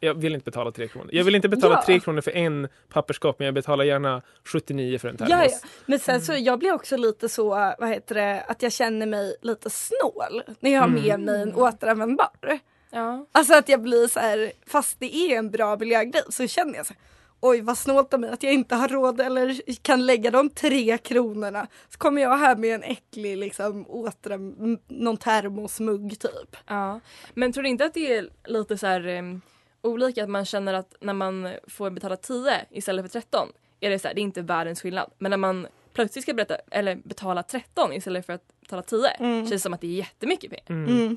Jag 0.00 0.14
vill 0.14 0.34
inte 0.34 0.44
betala 0.44 0.72
tre 0.72 0.88
kronor. 0.88 1.08
Jag 1.12 1.24
vill 1.24 1.34
inte 1.34 1.48
betala 1.48 1.74
Ja. 1.74 1.82
tre 1.86 2.00
kronor 2.00 2.20
för 2.20 2.30
en 2.36 2.68
papperskopp 2.88 3.38
men 3.38 3.44
jag 3.46 3.54
betalar 3.54 3.84
gärna 3.84 4.22
79 4.44 4.98
för 4.98 5.08
en 5.08 5.16
termos. 5.16 5.30
Ja, 5.30 5.44
ja. 5.44 5.68
Men 5.86 5.98
sen 5.98 6.20
så 6.20 6.32
jag 6.38 6.58
blir 6.58 6.72
också 6.72 6.96
lite 6.96 7.28
så, 7.28 7.48
vad 7.78 7.88
heter 7.88 8.14
det, 8.14 8.44
att 8.48 8.62
jag 8.62 8.72
känner 8.72 9.06
mig 9.06 9.36
lite 9.42 9.70
snål 9.70 10.42
när 10.60 10.70
jag 10.70 10.80
har 10.80 10.88
med 10.88 11.04
Mm. 11.04 11.22
mig 11.24 11.42
en 11.42 11.54
återanvändbar. 11.54 12.58
Ja. 12.90 13.26
Alltså 13.32 13.54
att 13.54 13.68
jag 13.68 13.82
blir 13.82 14.08
så 14.08 14.20
här, 14.20 14.52
fast 14.66 14.96
det 15.00 15.16
är 15.16 15.38
en 15.38 15.50
bra 15.50 15.76
miljögrej 15.76 16.22
så 16.28 16.46
känner 16.46 16.74
jag 16.76 16.86
så 16.86 16.92
här, 16.92 17.02
oj 17.40 17.60
vad 17.60 17.78
snålt 17.78 18.14
av 18.14 18.20
mig 18.20 18.30
att 18.30 18.42
jag 18.42 18.52
inte 18.52 18.74
har 18.74 18.88
råd 18.88 19.20
eller 19.20 19.60
kan 19.82 20.06
lägga 20.06 20.30
de 20.30 20.50
tre 20.50 20.98
kronorna. 20.98 21.66
Så 21.88 21.98
kommer 21.98 22.22
jag 22.22 22.36
här 22.38 22.56
med 22.56 22.74
en 22.74 22.82
äcklig 22.82 23.36
liksom 23.36 23.84
återan, 23.88 24.78
någon 24.88 25.16
termosmugg 25.16 26.18
typ. 26.20 26.56
Ja, 26.66 27.00
men 27.34 27.52
tror 27.52 27.62
du 27.62 27.68
inte 27.68 27.84
att 27.84 27.94
det 27.94 28.14
är 28.14 28.28
lite 28.44 28.78
så 28.78 28.86
här 28.86 29.40
olika 29.82 30.22
att 30.24 30.30
man 30.30 30.44
känner 30.44 30.74
att 30.74 30.94
när 31.00 31.12
man 31.14 31.48
får 31.68 31.90
betala 31.90 32.16
10 32.16 32.66
istället 32.70 33.04
för 33.04 33.20
13 33.20 33.48
är 33.80 33.90
det 33.90 33.98
så 33.98 34.08
här, 34.08 34.14
det 34.14 34.20
är 34.20 34.22
inte 34.22 34.42
världens 34.42 34.80
skillnad. 34.82 35.10
Men 35.18 35.30
när 35.30 35.36
man 35.36 35.66
plötsligt 35.92 36.22
ska 36.22 36.34
berätta, 36.34 36.56
eller 36.70 36.94
betala 36.96 37.42
13 37.42 37.92
istället 37.92 38.26
för 38.26 38.32
att 38.32 38.60
betala 38.60 38.82
10 38.82 39.08
Mm. 39.08 39.40
känns 39.40 39.50
det 39.50 39.58
som 39.58 39.74
att 39.74 39.80
det 39.80 39.86
är 39.86 39.90
jättemycket 39.98 40.50
pengar. 40.50 40.82
Mm. 40.82 41.00
Mm. 41.00 41.16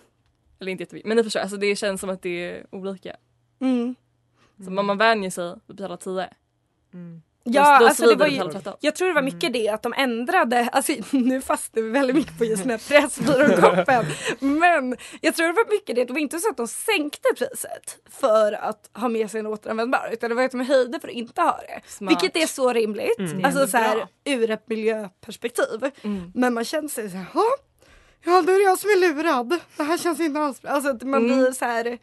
Eller 0.60 0.72
inte 0.72 0.84
jättemycket, 0.84 1.08
men 1.08 1.18
ni 1.18 1.24
förstår, 1.24 1.40
alltså 1.40 1.58
det 1.58 1.76
känns 1.76 2.02
som 2.02 2.10
att 2.10 2.22
det 2.22 2.30
är 2.30 2.66
olika. 2.72 3.16
Mm. 3.60 3.96
Så 4.58 4.68
om 4.80 4.86
man 4.86 4.98
vänjer 4.98 5.30
sig 5.30 5.50
att 5.50 5.68
betala 5.68 5.98
10 5.98 6.30
Ja, 7.46 7.80
då 7.80 7.86
alltså 7.86 8.08
det 8.10 8.16
var 8.16 8.28
ju, 8.28 8.32
betala 8.38 8.54
13. 8.54 8.74
jag 8.80 8.96
tror 8.96 9.08
det 9.08 9.14
var 9.14 9.22
mycket 9.22 9.54
det 9.54 9.70
att 9.70 9.84
de 9.84 9.94
ändrade, 9.98 10.70
alltså 10.72 10.94
nu 11.12 11.42
fastnar 11.42 11.84
vi 11.84 11.90
väldigt 11.90 12.16
mycket 12.16 12.38
på 12.38 12.46
just 12.46 12.64
den 12.64 12.72
här 12.72 12.78
Pressbyrån-koppen. 12.78 14.06
Men 14.40 14.98
jag 15.22 15.36
tror 15.36 15.48
det 15.48 15.54
var 15.54 15.72
mycket 15.72 15.96
det, 15.96 16.06
det 16.06 16.14
var 16.14 16.20
inte 16.20 16.40
så 16.40 16.50
att 16.50 16.58
de 16.58 16.68
sänkte 16.68 17.30
priset 17.38 17.98
för 18.10 18.54
att 18.54 18.90
ha 18.94 19.10
med 19.10 19.32
sig 19.32 19.40
en 19.40 19.48
återanvändbar 19.48 20.10
utan 20.14 20.30
det 20.30 20.36
var 20.36 20.44
att 20.44 20.52
de 20.52 20.62
höjde 20.62 21.00
för 21.00 21.08
att 21.08 21.14
inte 21.14 21.42
ha 21.42 21.58
det. 21.58 21.82
Smart. 21.88 22.12
Vilket 22.12 22.44
är 22.44 22.48
så 22.48 22.74
rimligt, 22.74 23.20
Mm. 23.20 23.46
Alltså 23.46 23.60
ändå 23.60 23.72
så 23.72 23.78
här, 23.78 24.08
ur 24.26 24.52
ett 24.52 24.70
miljöperspektiv. 24.70 25.92
Mm. 26.02 26.32
Men 26.36 26.54
man 26.54 26.66
känner 26.66 26.88
sig 26.90 27.10
så 27.10 27.18
här, 27.18 27.26
"Ja, 28.26 28.42
då 28.42 28.52
är 28.54 28.58
det 28.58 28.64
jag 28.64 28.80
som 28.80 28.90
är 28.90 29.00
lurad. 29.00 29.60
Det 29.78 29.84
här 29.84 29.98
känns 29.98 30.20
inte 30.20 30.40
alls 30.40 30.62
bra. 30.62 30.72
Alltså 30.72 31.06
man 31.06 31.26
Mm. 31.26 31.38
blir 31.38 31.52
så 31.52 31.66
här, 31.66 31.98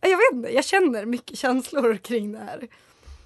jag 0.00 0.08
vet 0.16 0.32
inte, 0.32 0.54
jag 0.54 0.64
känner 0.64 1.04
mycket 1.06 1.38
känslor 1.38 1.96
kring 1.96 2.32
det 2.32 2.38
här. 2.38 2.68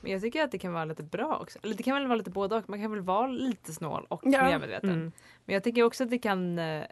Men 0.04 0.12
jag 0.12 0.22
tycker 0.22 0.44
att 0.44 0.50
det 0.50 0.58
kan 0.58 0.72
vara 0.72 0.84
lite 0.84 1.02
bra 1.02 1.38
också. 1.42 1.58
Eller 1.62 1.74
det 1.74 1.82
kan 1.82 1.94
väl 1.94 2.06
vara 2.06 2.16
lite 2.18 2.30
både 2.30 2.56
och. 2.56 2.68
Man 2.70 2.80
kan 2.80 2.90
väl 2.90 3.00
vara 3.00 3.26
lite 3.26 3.72
snål 3.72 4.06
och 4.08 4.20
Ja. 4.24 4.42
miljömedveten. 4.44 4.90
Mm. 4.90 5.12
Men 5.44 5.54
jag 5.54 5.64
tycker 5.64 5.82
också 5.82 6.04
att 6.04 6.10
det 6.10 6.18
kan 6.18 6.58
eh, 6.58 6.82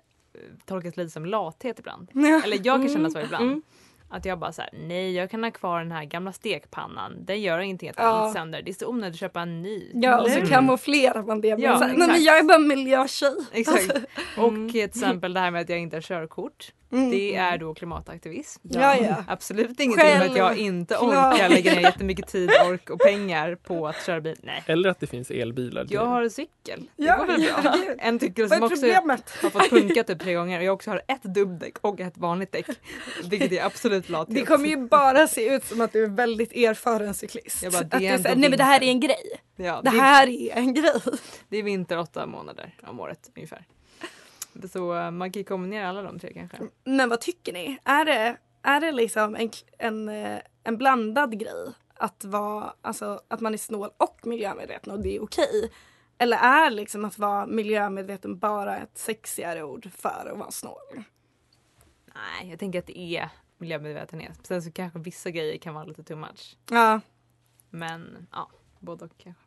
tolkas 0.67 0.97
lite 0.97 1.11
som 1.11 1.27
lathet 1.27 1.79
ibland. 1.79 2.09
Ja. 2.15 2.41
Eller 2.45 2.57
jag 2.57 2.81
kan 2.81 2.89
känna 2.89 2.99
Mm. 2.99 3.11
så 3.11 3.21
ibland. 3.21 3.45
Mm. 3.45 3.63
Att 4.09 4.25
jag 4.25 4.39
bara 4.39 4.53
så 4.53 4.63
här, 4.63 4.71
nej 4.89 5.13
jag 5.15 5.31
kan 5.31 5.45
ha 5.45 5.51
kvar 5.51 5.79
den 5.79 5.93
här 5.93 6.05
gamla 6.05 6.33
stekpannan. 6.33 7.25
Den 7.25 7.41
gör 7.43 7.59
ingenting 7.59 7.89
att 7.89 7.97
den 7.97 8.05
Ja. 8.07 8.33
sönder. 8.35 8.63
Det 8.63 8.71
är 8.71 8.75
så 8.75 8.87
onödigt 8.89 9.15
att 9.15 9.21
köpa 9.21 9.41
en 9.41 9.63
ny. 9.63 9.91
Ja, 9.95 10.21
och 10.21 10.31
så 10.31 10.39
hur? 10.41 10.47
kamouflerar 10.47 11.23
man 11.23 11.41
det 11.41 11.51
med 11.57 11.61
Ja, 11.61 11.79
så 11.79 11.85
här, 11.85 11.95
nej 11.97 12.09
men 12.09 12.23
jag 12.25 12.39
är 12.39 12.43
bara 12.43 12.59
miljötjej. 12.59 13.35
Exakt. 13.53 13.79
Alltså, 13.91 14.01
Och 14.41 14.49
Mm. 14.49 14.73
till 14.73 14.85
exempel 14.85 15.33
det 15.35 15.41
här 15.41 15.51
med 15.51 15.61
att 15.61 15.69
jag 15.69 15.79
inte 15.79 15.97
har 15.97 16.01
körkort. 16.03 16.73
Mm. 16.93 17.11
Det 17.11 17.35
är 17.35 17.59
då 17.59 17.75
klimataktivism. 17.75 18.61
Ja, 18.63 18.97
ja. 18.97 19.25
Absolut 19.29 19.81
ingenting 19.81 20.07
med 20.07 20.23
att 20.23 20.37
jag 20.37 20.49
Själv- 20.49 20.61
inte 20.61 20.97
orkar 20.97 21.49
lägga 21.49 21.75
ner 21.75 21.81
jättemycket 21.81 22.27
tid, 22.29 22.51
ork 22.69 22.91
och 22.91 23.01
pengar 23.01 23.55
på 23.55 23.89
att 23.89 24.07
köra 24.07 24.21
bil. 24.21 24.37
Nej. 24.43 24.63
Eller 24.67 24.89
att 24.89 25.01
det 25.01 25.07
finns 25.07 25.31
elbilar. 25.31 25.87
Jag 25.91 26.07
har 26.07 26.23
en 26.23 26.31
cykel. 26.31 26.89
Det 26.97 27.05
Ja, 27.05 27.17
går 27.17 27.27
väl 27.27 27.41
bra. 27.41 27.51
herregud. 27.63 27.97
En 27.99 28.21
cykel 28.21 28.49
som 28.49 28.63
också 28.63 28.77
problemet? 28.77 29.31
har 29.43 29.51
fått 29.51 29.67
funka 29.69 30.05
typ 30.05 30.21
tre 30.21 30.35
gånger 30.35 30.59
och 30.59 30.65
jag 30.65 30.75
också 30.75 30.91
har 30.91 31.03
ett 31.09 31.23
dubbdäck 31.23 31.79
och 31.81 32.01
ett 32.01 32.17
vanligt 32.19 32.53
däck. 32.53 32.67
Vilket 33.31 33.53
är 33.53 33.65
absolut 33.65 34.09
lathet. 34.09 34.35
Det 34.37 34.43
kommer 34.45 34.69
ju 34.69 34.77
bara 34.89 35.27
se 35.27 35.55
ut 35.55 35.65
som 35.65 35.81
att 35.81 35.93
du 35.93 36.05
är 36.05 36.09
väldigt 36.09 36.53
erfaren 36.53 37.15
cyklist. 37.15 37.63
Jag 37.63 37.73
bara, 37.73 37.83
det 37.83 37.97
att 37.97 38.03
är 38.03 38.09
här, 38.09 38.17
ändå 38.17 38.41
nej 38.41 38.51
men 38.51 38.59
det 38.59 38.65
här 38.65 38.83
är 38.83 38.89
en 38.89 39.01
grej. 39.01 39.41
ja, 39.57 39.81
Det 39.85 39.91
det, 39.91 39.97
här 40.01 40.29
är 40.29 40.57
en 40.57 40.75
grej. 40.75 40.93
det 41.49 41.57
är 41.57 41.63
vinter 41.63 41.99
åtta 41.99 42.27
månader 42.27 42.75
om 42.87 43.01
året 43.01 43.31
ungefär. 43.37 43.67
Så 44.73 44.95
eh, 44.95 45.11
man 45.11 45.33
kan 45.33 45.45
kombinera 45.45 45.89
alla 45.89 46.03
de 46.03 46.19
tre 46.19 46.33
kanske. 46.33 46.59
Men 46.85 47.09
vad 47.09 47.21
tycker 47.21 47.53
ni? 47.53 47.79
Är 47.85 48.05
det, 48.05 48.37
är 48.63 48.81
det 48.81 48.93
liksom 48.93 49.37
en, 49.37 49.51
en, 49.79 50.09
eh, 50.09 50.41
en 50.65 50.77
blandad 50.77 51.39
grej? 51.39 51.73
Att, 51.95 52.25
vara, 52.25 52.75
alltså, 52.81 53.21
att 53.29 53.41
man 53.41 53.55
är 53.55 53.59
snål 53.59 53.91
och 53.97 54.27
miljömedveten 54.27 54.93
och 54.93 55.01
det 55.01 55.17
är 55.17 55.23
okej? 55.23 55.73
Eller 56.19 56.37
är 56.37 56.71
liksom 56.71 57.05
att 57.05 57.19
vara 57.19 57.47
miljömedveten 57.47 58.39
bara 58.39 58.79
ett 58.79 58.99
sexigare 58.99 59.63
ord 59.63 59.91
för 59.97 60.31
att 60.33 60.39
vara 60.39 60.51
snål? 60.51 61.05
Nej, 62.15 62.51
jag 62.51 62.59
tänker 62.59 62.79
att 62.79 62.87
det 62.87 62.99
är 62.99 63.31
miljömedvetenhet. 63.59 64.47
Sen 64.47 64.63
så 64.63 64.73
kanske 64.73 64.99
vissa 64.99 65.31
grejer 65.31 65.59
kan 65.59 65.75
vara 65.75 65.85
lite 65.85 66.03
too 66.03 66.17
much. 66.17 66.57
Ja. 66.71 67.01
Men 67.71 68.27
ja, 68.33 68.51
både 68.79 69.05
och 69.05 69.19
kanske. 69.19 69.43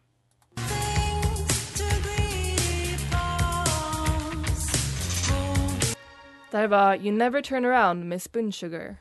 Det 6.56 6.60
här 6.60 6.68
var 6.68 6.96
You 6.96 7.12
Never 7.12 7.42
Turn 7.42 7.66
Around 7.66 8.06
med 8.06 8.22
Spoon 8.22 8.54
Sugar. 8.54 8.96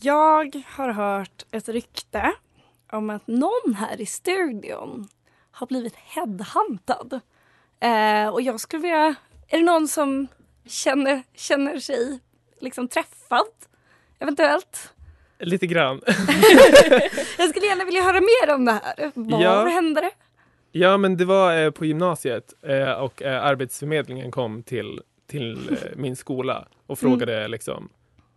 Jag 0.00 0.62
har 0.66 0.88
hört 0.88 1.44
ett 1.50 1.68
rykte 1.68 2.32
om 2.92 3.10
att 3.10 3.26
någon 3.26 3.74
här 3.74 4.00
i 4.00 4.06
studion 4.06 5.08
har 5.50 5.66
blivit 5.66 5.94
headhuntad. 5.96 7.20
Eh, 7.80 8.28
och 8.28 8.42
jag 8.42 8.60
skulle 8.60 8.82
vilja, 8.82 9.14
är 9.48 9.58
det 9.58 9.64
någon 9.64 9.88
som 9.88 10.26
känner, 10.66 11.22
känner 11.34 11.78
sig 11.80 12.18
liksom 12.60 12.88
träffad? 12.88 13.46
Eventuellt? 14.18 14.92
Lite 15.38 15.66
grann. 15.66 16.00
Jag 17.38 17.48
skulle 17.50 17.66
gärna 17.66 17.84
vilja 17.84 18.02
höra 18.02 18.20
mer 18.20 18.54
om 18.54 18.64
det 18.64 18.72
här. 18.72 19.10
Var 19.14 19.42
Ja. 19.42 19.64
hände 19.68 20.00
det? 20.00 20.10
Ja, 20.72 20.96
men 20.96 21.16
det 21.16 21.24
var 21.24 21.58
eh, 21.64 21.70
på 21.70 21.84
gymnasiet 21.84 22.54
eh, 22.62 22.90
och 22.92 23.22
eh, 23.22 23.44
Arbetsförmedlingen 23.44 24.30
kom 24.30 24.62
till, 24.62 25.00
till 25.26 25.68
eh, 25.72 25.78
min 25.96 26.16
skola 26.16 26.68
och 26.86 27.02
Mm. 27.02 27.10
frågade 27.18 27.48
liksom, 27.48 27.88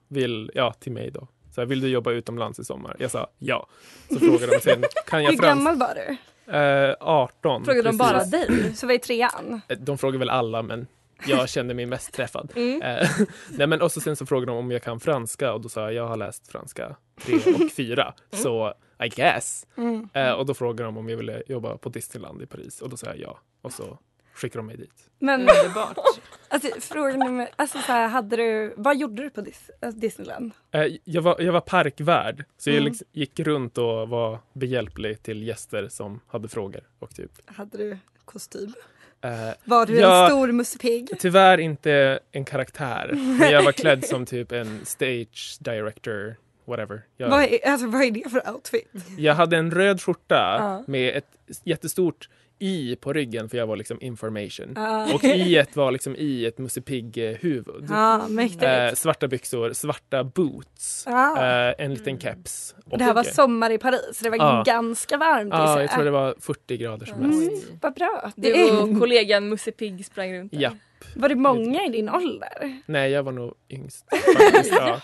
vill, 0.07 0.51
ja 0.53 0.73
till 0.73 0.91
mig 0.91 1.11
då. 1.11 1.27
Så 1.55 1.61
här, 1.61 1.65
vill 1.65 1.81
du 1.81 1.87
jobba 1.87 2.11
utomlands 2.11 2.59
i 2.59 2.63
sommar? 2.63 2.95
Jag 2.99 3.11
sa 3.11 3.27
ja. 3.39 3.67
Så 4.13 4.19
frågade 4.19 4.47
de 4.53 4.59
sen, 4.59 4.83
kan 5.07 5.23
jag 5.23 5.31
Hur 5.31 5.37
franska? 5.37 5.47
gammal 5.71 5.77
var 5.77 5.95
du? 5.95 6.17
Eh, 6.57 6.95
18. 6.99 7.65
Frågade 7.65 7.81
de 7.91 7.97
precis. 7.97 8.31
bara 8.31 8.45
dig? 8.45 8.75
Så 8.75 8.87
var 8.87 8.93
i 8.93 8.99
trean? 8.99 9.61
Eh, 9.67 9.77
De 9.79 9.97
frågar 9.97 10.19
väl 10.19 10.29
alla, 10.29 10.61
men 10.61 10.87
jag 11.27 11.49
kände 11.49 11.73
mig 11.73 11.85
mest 11.85 12.13
träffad. 12.13 12.51
Mm. 12.55 12.81
Eh, 12.81 13.09
nej, 13.49 13.67
men 13.67 13.81
och 13.81 13.91
så 13.91 14.01
sen 14.01 14.15
så 14.15 14.25
frågade 14.25 14.51
de 14.51 14.57
om 14.57 14.71
jag 14.71 14.83
kan 14.83 14.99
franska 14.99 15.53
och 15.53 15.61
då 15.61 15.69
sa 15.69 15.81
jag 15.81 15.93
jag 15.93 16.07
har 16.07 16.17
läst 16.17 16.47
franska 16.47 16.95
3 17.21 17.35
och 17.35 17.71
4. 17.75 18.13
Så 18.31 18.73
I 19.03 19.07
guess. 19.09 19.67
Mm. 19.77 20.09
Eh, 20.13 20.31
och 20.31 20.45
då 20.45 20.53
frågade 20.53 20.83
de 20.83 20.97
om 20.97 21.09
jag 21.09 21.17
ville 21.17 21.43
jobba 21.47 21.77
på 21.77 21.89
Disneyland 21.89 22.41
i 22.41 22.45
Paris 22.45 22.81
och 22.81 22.89
då 22.89 22.97
sa 22.97 23.07
jag 23.07 23.19
ja. 23.19 23.37
Och 23.61 23.71
så 23.73 23.97
skickade 24.33 24.59
de 24.59 24.67
mig 24.67 24.77
dit. 24.77 25.09
Men 25.19 25.39
Underbart. 25.41 25.97
alltså, 26.47 26.67
frågan 26.79 27.21
är, 27.21 27.31
med- 27.31 27.49
alltså, 27.55 27.77
så 27.77 27.91
här, 27.91 28.07
hade 28.07 28.35
du, 28.35 28.73
vad 28.77 28.97
gjorde 28.97 29.23
du 29.23 29.29
på 29.29 29.41
Dis- 29.41 29.69
alltså, 29.81 29.99
Disneyland? 29.99 30.51
Eh, 30.71 30.85
jag, 31.03 31.21
var, 31.21 31.41
jag 31.41 31.53
var 31.53 31.61
parkvärd, 31.61 32.45
så 32.57 32.69
jag 32.69 32.75
Mm. 32.77 32.85
liksom 32.89 33.07
gick 33.11 33.39
runt 33.39 33.77
och 33.77 34.09
var 34.09 34.39
behjälplig 34.53 35.23
till 35.23 35.43
gäster 35.47 35.87
som 35.87 36.19
hade 36.27 36.47
frågor. 36.47 36.81
Och 36.99 37.15
typ, 37.15 37.31
Hade 37.45 37.77
du 37.77 37.97
kostym? 38.25 38.73
eh, 39.21 39.29
Var 39.63 39.85
du 39.85 39.99
Ja. 39.99 40.23
en 40.23 40.29
stor 40.29 40.51
mussepigg? 40.51 41.09
Tyvärr 41.19 41.57
inte 41.57 42.19
en 42.31 42.45
karaktär, 42.45 43.09
men 43.39 43.51
jag 43.51 43.63
var 43.63 43.71
klädd 43.71 44.05
som 44.05 44.25
typ 44.25 44.51
en 44.51 44.85
stage 44.85 45.57
director, 45.59 46.35
whatever. 46.65 47.01
Jag, 47.17 47.29
Vad, 47.29 47.43
är, 47.43 47.67
alltså, 47.67 47.87
vad 47.87 48.01
är 48.01 48.11
det 48.11 48.29
för 48.29 48.49
outfit? 48.53 48.91
jag 49.17 49.33
hade 49.33 49.57
en 49.57 49.71
röd 49.71 50.01
skjorta 50.01 50.55
Ja. 50.59 50.83
med 50.87 51.17
ett 51.17 51.59
jättestort 51.63 52.29
i 52.59 52.95
på 52.95 53.13
ryggen 53.13 53.49
för 53.49 53.57
jag 53.57 53.67
var 53.67 53.75
liksom 53.75 54.01
information. 54.01 54.73
Ja. 54.75 55.13
Och 55.13 55.23
i 55.23 55.65
var 55.73 55.91
liksom 55.91 56.15
i 56.15 56.45
ett 56.45 56.57
Musse 56.57 56.81
Pigg-huvud. 56.81 57.85
Ja, 57.89 58.27
mäktigt. 58.27 58.63
Eh, 58.63 58.93
svarta 58.93 59.27
byxor, 59.27 59.73
svarta 59.73 60.23
boots, 60.23 61.03
Ja. 61.07 61.37
eh, 61.69 61.85
en 61.85 61.93
liten 61.93 62.19
keps. 62.19 62.75
Och 62.85 62.97
det 62.97 63.03
här 63.03 63.13
var 63.13 63.23
sommar 63.23 63.69
i 63.69 63.77
Paris, 63.77 64.19
det 64.23 64.29
var 64.29 64.37
Ja. 64.37 64.63
ganska 64.65 65.17
varmt 65.17 65.49
Ja, 65.53 65.61
gissar 65.61 65.81
jag 65.81 65.91
tror 65.91 66.03
det 66.03 66.11
var 66.11 66.35
40 66.39 66.77
grader 66.77 67.05
som 67.05 67.17
Mm, 67.23 67.39
mest. 67.45 67.67
vad 67.81 67.93
bra. 67.93 68.31
Du 68.35 68.71
och 68.79 68.99
kollegan 68.99 69.49
Musse 69.49 69.71
Pigg 69.71 70.05
sprang 70.05 70.33
runt 70.33 70.51
där. 70.51 70.59
Ja. 70.61 70.71
var 71.15 71.29
det 71.29 71.35
många 71.35 71.85
i 71.85 71.89
din 71.89 72.09
ålder? 72.09 72.81
Nej, 72.85 73.11
jag 73.11 73.23
var 73.23 73.31
nog 73.31 73.53
yngst. 73.69 74.05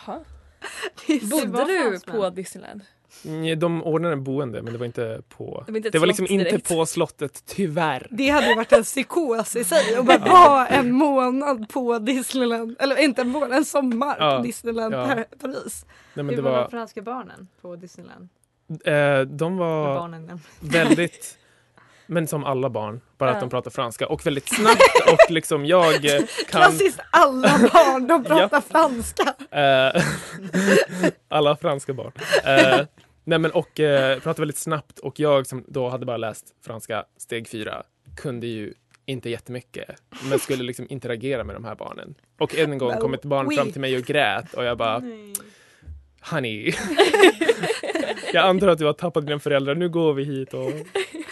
Faktiskt, 0.06 1.32
Bodde 1.32 1.66
du 1.66 2.00
på 2.12 2.30
Disneyland? 2.30 2.82
De 3.58 3.84
ordnade 3.84 4.14
en 4.14 4.24
boende, 4.24 4.62
men 4.62 4.74
det 4.74 4.80
var 4.80 4.86
inte 4.86 5.22
på... 5.30 5.64
Det 5.66 5.72
var 5.72 5.78
inte 5.78 5.90
det 5.90 6.00
var 6.00 6.08
liksom 6.08 6.26
slott 6.28 6.32
inte 6.40 6.50
direkt. 6.50 6.68
på 6.70 6.86
slottet, 6.86 7.44
tyvärr. 7.46 8.08
Det 8.12 8.30
hade 8.30 8.48
ju 8.50 8.56
varit 8.56 8.72
en 8.74 8.84
psykos 8.84 9.56
i 9.56 9.64
sig 9.64 9.96
att 9.96 10.06
bara 10.06 10.18
vara 10.18 10.68
en 10.68 10.92
månad 10.92 11.70
på 11.70 12.00
Disneyland, 12.00 12.76
eller 12.80 12.98
inte 13.04 13.22
en 13.22 13.30
månad, 13.30 13.52
en 13.54 13.66
sommar 13.66 14.16
Ja, 14.20 14.38
på 14.38 14.44
Disneyland 14.44 14.94
ja. 14.94 15.06
Par- 15.08 15.38
Paris. 15.40 15.86
Nej, 16.14 16.24
men 16.24 16.30
Hur 16.30 16.36
det 16.36 16.42
var 16.42 16.52
de 16.52 16.58
var, 16.58 16.70
franska 16.70 17.02
barnen 17.02 17.48
på 17.62 17.76
Disneyland? 17.76 18.30
eh, 18.86 19.22
de 19.22 19.58
var 19.58 19.96
barnen? 19.96 20.40
väldigt, 20.60 21.38
men 22.08 22.28
som 22.28 22.44
alla 22.44 22.70
barn, 22.70 23.02
bara 23.18 23.32
att 23.32 23.40
de 23.40 23.50
pratar 23.50 23.72
franska 23.72 24.08
och 24.08 24.26
väldigt 24.26 24.56
snabbt 24.56 24.82
och 25.12 25.32
liksom 25.32 25.66
jag 25.66 26.06
eh, 26.06 26.12
kan... 26.12 26.26
Klassiskt 26.48 27.00
alla 27.10 27.60
barn, 27.74 28.08
de 28.08 28.24
pratar 28.24 28.62
franska. 28.62 29.34
Eh, 29.52 30.04
alla 31.28 31.56
franska 31.56 31.94
barn. 31.94 32.12
Eh, 32.46 32.86
Nej 33.28 33.40
men 33.40 33.52
och 33.52 33.80
eh, 33.80 34.20
pratade 34.20 34.42
väldigt 34.42 34.58
snabbt 34.58 35.00
och 35.00 35.20
jag 35.20 35.48
som 35.48 35.66
då 35.68 35.90
hade 35.90 36.06
bara 36.06 36.18
läst 36.18 36.46
franska 36.66 37.06
steg 37.18 37.48
fyra 37.48 37.84
kunde 38.18 38.48
ju 38.48 38.74
inte 39.06 39.30
jättemycket 39.30 39.90
men 40.30 40.40
skulle 40.40 40.64
liksom 40.64 40.86
interagera 40.90 41.44
med 41.44 41.56
de 41.56 41.66
här 41.66 41.76
barnen. 41.76 42.16
Och 42.40 42.56
en 42.56 42.78
gång 42.78 42.98
kom 42.98 43.14
ett 43.14 43.26
barn 43.26 43.48
Oui. 43.48 43.56
fram 43.56 43.72
till 43.72 43.82
mig 43.82 43.98
och 43.98 44.04
grät 44.04 44.54
och 44.54 44.64
jag 44.64 44.78
bara 44.78 45.02
Honey. 46.32 46.74
jag 48.34 48.46
antar 48.46 48.68
att 48.68 48.80
du 48.80 48.86
har 48.86 48.94
tappat 48.94 49.28
dina 49.28 49.40
föräldrar. 49.40 49.76
Nu 49.76 49.90
går 49.90 50.14
vi 50.14 50.24
hit 50.24 50.54
och 50.54 50.72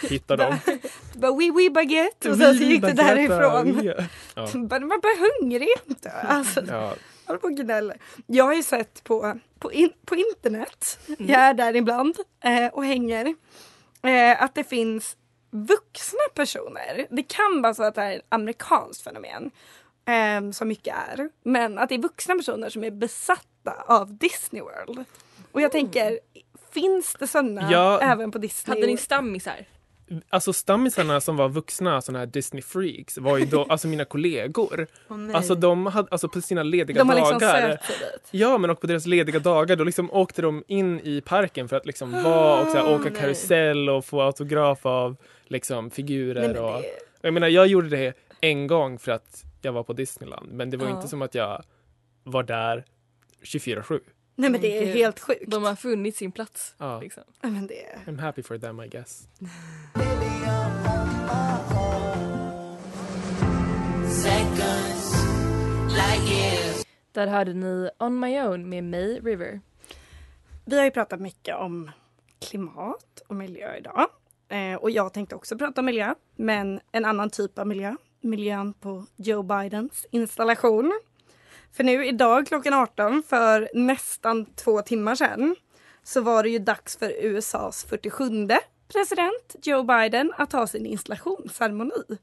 hittar 0.08 0.36
dem. 0.36 0.56
Bara 1.14 1.32
oui 1.32 1.50
oui 1.50 1.70
baguette 1.70 2.30
och 2.30 2.36
sen 2.36 2.56
så 2.58 2.62
gick 2.64 2.80
det 2.82 2.92
därifrån. 2.92 3.82
Ja. 4.34 4.48
Bara, 4.54 4.80
Man 4.80 5.00
blir 5.00 5.40
hungrig 5.40 5.68
inte. 5.88 6.10
Alltså, 6.10 6.62
Ja. 6.68 6.94
håller 7.26 7.40
på 7.40 7.46
och 7.46 7.52
gnäller. 7.56 7.96
Jag 8.26 8.44
har 8.44 8.54
ju 8.54 8.62
sett 8.62 9.04
på, 9.04 9.38
på, 9.58 9.72
in, 9.72 9.90
på 10.04 10.14
internet, 10.16 10.98
Mm. 11.08 11.30
jag 11.30 11.40
är 11.40 11.54
där 11.54 11.76
ibland 11.76 12.16
eh, 12.44 12.66
och 12.66 12.84
hänger, 12.84 13.34
eh, 14.02 14.42
att 14.42 14.54
det 14.54 14.64
finns 14.64 15.16
vuxna 15.50 16.18
personer. 16.34 17.06
Det 17.10 17.22
kan 17.22 17.62
vara 17.62 17.74
så 17.74 17.82
att 17.82 17.94
det 17.94 18.02
är 18.02 18.16
ett 18.16 18.26
amerikanskt 18.28 19.02
fenomen. 19.02 19.50
Eh, 20.06 20.50
som 20.52 20.68
mycket 20.68 20.94
är. 21.08 21.28
Men 21.44 21.78
att 21.78 21.88
det 21.88 21.94
är 21.94 21.98
vuxna 22.02 22.34
personer 22.34 22.70
som 22.70 22.84
är 22.84 22.90
besatta 22.90 23.72
av 23.86 24.16
Disney 24.18 24.62
World. 24.62 25.04
Och 25.52 25.60
jag 25.60 25.72
tänker, 25.72 26.20
finns 26.72 27.16
det 27.18 27.26
sådana 27.26 27.68
Ja. 27.72 28.00
även 28.00 28.30
på 28.30 28.38
Disney? 28.38 28.76
Hade 28.76 28.86
ni 28.92 28.96
stammisar? 28.96 29.64
Alltså 30.28 30.52
stammisarna 30.52 31.20
som 31.20 31.36
var 31.36 31.48
vuxna 31.48 32.00
såna 32.02 32.18
här 32.18 32.26
Disney 32.26 32.62
freaks 32.62 33.18
var 33.18 33.38
ju 33.38 33.44
då, 33.46 33.64
alltså 33.68 33.88
mina 33.88 34.04
kollegor. 34.04 34.86
Nej. 35.08 35.34
alltså 35.36 35.54
de 35.54 35.86
hade, 35.86 36.08
alltså 36.10 36.28
på 36.28 36.40
sina 36.40 36.62
lediga 36.62 37.04
De 37.04 37.16
liksom 37.16 37.38
dagar. 37.38 37.68
dit. 37.70 37.80
Ja 38.30 38.58
men 38.58 38.70
och 38.70 38.80
på 38.80 38.86
deras 38.86 39.06
lediga 39.06 39.38
dagar 39.38 39.76
då 39.76 39.84
liksom 39.84 40.10
åkte 40.12 40.42
de 40.42 40.64
in 40.68 41.00
i 41.00 41.20
parken 41.20 41.68
för 41.68 41.76
att 41.76 41.86
liksom 41.86 42.12
vara 42.22 42.60
och 42.60 42.68
så 42.68 42.76
här, 42.78 42.94
åka 42.94 43.10
nej. 43.10 43.20
karusell 43.20 43.88
och 43.88 44.04
få 44.04 44.22
autograf 44.22 44.86
av 44.86 45.16
liksom 45.44 45.90
figurer 45.90 46.40
Nej, 46.40 46.48
men 46.54 46.64
och. 46.64 46.72
det- 46.80 46.86
Jag 47.20 47.34
menar 47.34 47.48
jag 47.48 47.66
gjorde 47.66 47.88
det 47.88 48.12
en 48.40 48.66
gång 48.66 48.98
för 48.98 49.12
att 49.12 49.44
jag 49.62 49.72
var 49.72 49.82
på 49.82 49.92
Disneyland 49.92 50.52
men 50.52 50.70
det 50.70 50.76
var 50.76 50.86
Ja. 50.86 50.96
inte 50.96 51.08
som 51.08 51.22
att 51.22 51.34
jag 51.34 51.62
var 52.24 52.42
där 52.42 52.84
24-7. 53.42 54.00
Nej 54.36 54.50
men 54.50 54.60
det 54.60 54.82
är 54.82 54.94
helt 54.94 55.20
sjukt. 55.20 55.44
De 55.46 55.64
har 55.64 55.76
funnit 55.76 56.16
sin 56.16 56.32
plats. 56.32 56.74
Ja. 56.78 57.00
Liksom. 57.00 57.22
Ja, 57.40 57.48
men 57.48 57.66
det 57.66 57.86
är... 57.86 57.98
I'm 58.06 58.20
happy 58.20 58.42
for 58.42 58.58
them 58.58 58.80
I 58.80 58.88
guess. 58.88 59.28
Där 67.12 67.26
hörde 67.26 67.54
ni 67.54 67.90
On 67.98 68.20
My 68.20 68.40
Own 68.40 68.68
med 68.68 68.84
May 68.84 69.20
River. 69.20 69.60
Vi 70.64 70.76
har 70.78 70.84
ju 70.84 70.90
pratat 70.90 71.20
mycket 71.20 71.56
om 71.56 71.90
klimat 72.48 73.22
och 73.26 73.36
miljö 73.36 73.76
idag. 73.76 74.06
Eh, 74.48 74.74
och 74.74 74.90
jag 74.90 75.12
tänkte 75.12 75.34
också 75.34 75.58
prata 75.58 75.80
om 75.80 75.84
miljö, 75.84 76.14
men 76.36 76.80
en 76.92 77.04
annan 77.04 77.30
typ 77.30 77.58
av 77.58 77.66
miljö. 77.66 77.96
Miljön 78.20 78.72
på 78.72 79.06
Joe 79.16 79.42
Bidens 79.42 80.06
installation. 80.10 81.00
För 81.76 81.84
nu 81.84 82.06
idag 82.06 82.46
klockan 82.46 82.74
18 82.74 83.22
för 83.22 83.70
nästan 83.74 84.46
två 84.46 84.82
timmar 84.82 85.14
sedan 85.14 85.56
så 86.02 86.20
var 86.20 86.42
det 86.42 86.48
ju 86.48 86.58
dags 86.58 86.96
för 86.96 87.12
USAs 87.20 87.84
47 87.88 88.48
president 88.92 89.56
Joe 89.62 89.82
Biden 89.82 90.32
att 90.36 90.52
ha 90.52 90.66
sin 90.66 90.86
installationsceremoni. 90.86 92.18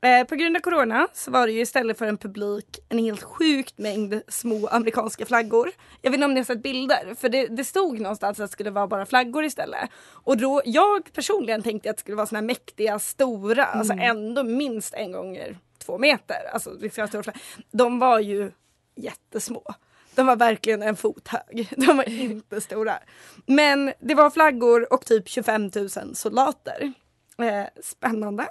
Eh, 0.00 0.26
på 0.26 0.34
grund 0.34 0.56
av 0.56 0.60
corona 0.60 1.08
så 1.12 1.30
var 1.30 1.46
det 1.46 1.52
ju 1.52 1.60
istället 1.60 1.98
för 1.98 2.06
en 2.06 2.16
publik 2.16 2.78
en 2.88 2.98
helt 2.98 3.22
sjukt 3.22 3.78
mängd 3.78 4.22
små 4.28 4.66
amerikanska 4.66 5.26
flaggor. 5.26 5.70
Jag 6.00 6.10
vet 6.10 6.18
inte 6.18 6.24
om 6.24 6.34
ni 6.34 6.40
har 6.40 6.44
sett 6.44 6.62
bilder, 6.62 7.14
för 7.14 7.28
det, 7.28 7.46
det 7.46 7.64
stod 7.64 8.00
någonstans 8.00 8.40
att 8.40 8.50
det 8.50 8.52
skulle 8.52 8.70
vara 8.70 8.86
bara 8.86 9.06
flaggor 9.06 9.44
istället. 9.44 9.90
Och 10.10 10.36
då, 10.36 10.62
jag 10.64 11.12
personligen 11.12 11.62
tänkte 11.62 11.90
att 11.90 11.96
det 11.96 12.00
skulle 12.00 12.16
vara 12.16 12.26
såna 12.26 12.40
här 12.40 12.46
mäktiga, 12.46 12.98
stora, 12.98 13.64
alltså 13.64 13.94
ändå 13.94 14.42
minst 14.42 14.94
en 14.94 15.12
gånger 15.12 15.58
två 15.78 15.98
meter. 15.98 16.50
Alltså, 16.52 16.70
liksom. 16.80 17.22
De 17.70 17.98
var 17.98 18.18
ju 18.18 18.52
jättesmå. 18.94 19.74
De 20.14 20.26
var 20.26 20.36
verkligen 20.36 20.82
en 20.82 20.96
fot 20.96 21.28
hög. 21.28 21.68
De 21.76 21.96
var 21.96 22.08
inte 22.08 22.60
stora. 22.60 22.98
Men 23.46 23.92
det 24.00 24.14
var 24.14 24.30
flaggor 24.30 24.92
och 24.92 25.06
typ 25.06 25.28
25 25.28 25.70
000 25.74 25.90
soldater. 26.14 26.92
Eh, 27.38 27.82
spännande. 27.82 28.42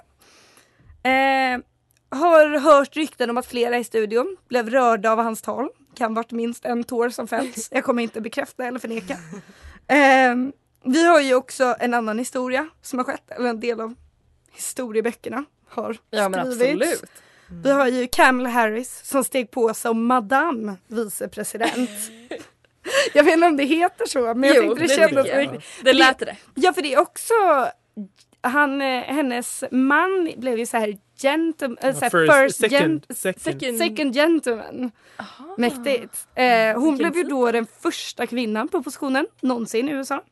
Eh, 1.02 1.60
har 2.18 2.58
hört 2.58 2.96
rykten 2.96 3.30
om 3.30 3.38
att 3.38 3.46
flera 3.46 3.78
i 3.78 3.84
studion 3.84 4.36
blev 4.48 4.70
rörda 4.70 5.12
av 5.12 5.18
hans 5.18 5.42
tal. 5.42 5.68
Kan 5.94 6.14
varit 6.14 6.30
minst 6.30 6.64
en 6.64 6.84
tår 6.84 7.08
som 7.08 7.28
fälls. 7.28 7.68
Jag 7.70 7.84
kommer 7.84 8.02
inte 8.02 8.20
bekräfta 8.20 8.64
eller 8.64 8.78
förneka. 8.78 9.16
Eh, 9.86 10.36
vi 10.84 11.06
har 11.06 11.20
ju 11.20 11.34
också 11.34 11.76
en 11.78 11.94
annan 11.94 12.18
historia 12.18 12.68
som 12.82 12.98
har 12.98 13.04
skett, 13.04 13.30
eller 13.30 13.50
en 13.50 13.60
del 13.60 13.80
av 13.80 13.94
historieböckerna 14.52 15.44
har 15.68 15.96
Ja 16.10 16.28
men 16.28 16.52
skrivits. 16.52 17.02
Vi 17.64 17.70
har 17.70 17.88
ju 17.88 18.06
Kamala 18.12 18.48
Harris 18.48 19.00
som 19.04 19.24
steg 19.24 19.50
på 19.50 19.74
som 19.74 20.06
Madame 20.06 20.76
vicepresident. 20.86 21.90
jag 23.14 23.24
vet 23.24 23.34
inte 23.34 23.46
om 23.46 23.56
det 23.56 23.64
heter 23.64 24.06
så 24.06 24.34
men 24.34 24.42
jag 24.50 24.56
Jo, 24.56 24.62
tänkte 24.62 24.80
det, 24.82 24.88
det 24.88 25.08
kändes 25.08 25.26
jag. 25.28 25.38
riktigt. 25.38 25.62
Det 25.82 25.92
lät 25.92 26.18
det. 26.18 26.36
Ja 26.54 26.72
för 26.72 26.82
det 26.82 26.94
är 26.94 27.00
också 27.00 27.34
han, 28.40 28.82
eh, 28.82 29.00
hennes 29.02 29.64
man 29.70 30.30
blev 30.36 30.58
ju 30.58 30.66
så 30.66 30.76
här 30.76 30.98
gentleman, 31.22 31.78
äh, 31.80 31.94
så 31.94 32.00
här 32.00 32.10
First- 32.10 32.32
first, 32.44 32.60
second- 32.60 33.04
gen- 33.08 33.34
second. 33.34 33.78
second, 33.78 34.14
gentleman. 34.14 34.90
Mäktigt. 35.58 36.26
Eh, 36.34 36.80
hon 36.80 36.96
blev 36.96 37.16
ju 37.16 37.22
då 37.22 37.52
den 37.52 37.66
första 37.80 38.26
kvinnan 38.26 38.68
på 38.68 38.82
positionen 38.82 39.26
någonsin 39.40 39.88
i 39.88 39.92
USA. 39.92 40.22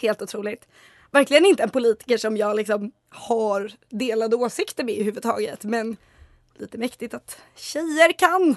Helt 0.00 0.22
otroligt. 0.22 0.68
Verkligen 1.10 1.44
inte 1.44 1.62
en 1.62 1.70
politiker 1.70 2.18
som 2.18 2.36
jag 2.36 2.56
liksom 2.56 2.92
har 3.10 3.70
delade 3.90 4.36
åsikter 4.36 4.84
med 4.84 4.94
i 4.94 5.02
huvudtaget 5.02 5.64
men 5.64 5.96
lite 6.60 6.78
mäktigt 6.78 7.14
att 7.14 7.42
tjejer 7.56 8.12
kan. 8.12 8.56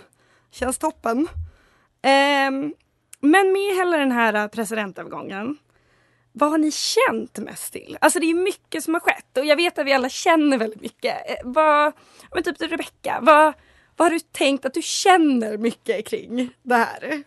Känns 0.52 0.78
toppen. 0.78 1.18
Um, 1.18 2.74
men 3.20 3.52
med 3.52 3.76
hela 3.76 3.98
den 3.98 4.12
här 4.12 4.34
äh, 4.34 4.48
presidentövergången 4.48 5.58
vad 6.34 6.52
har 6.52 6.58
ni 6.58 6.72
känt 6.72 7.38
mest 7.38 7.74
till? 7.74 7.98
Alltså 8.02 8.20
det 8.20 8.26
är 8.26 8.34
mycket 8.34 8.84
som 8.84 8.94
har 8.94 9.02
skett 9.02 9.38
och 9.38 9.46
jag 9.46 9.56
vet 9.56 9.80
att 9.80 9.86
vi 9.86 9.94
alla 9.94 10.10
känner 10.10 10.58
väldigt 10.58 10.82
mycket. 10.82 11.30
Eh, 11.30 11.36
vad, 11.44 11.94
men 12.34 12.44
typ 12.44 12.62
Rebecka, 12.62 13.20
vad, 13.22 13.54
vad 13.96 14.06
har 14.06 14.10
du 14.10 14.20
tänkt 14.20 14.66
att 14.66 14.74
du 14.74 14.82
känner 14.82 15.58
mycket 15.58 16.08
kring 16.08 16.50
det 16.62 16.76
här? 16.76 17.24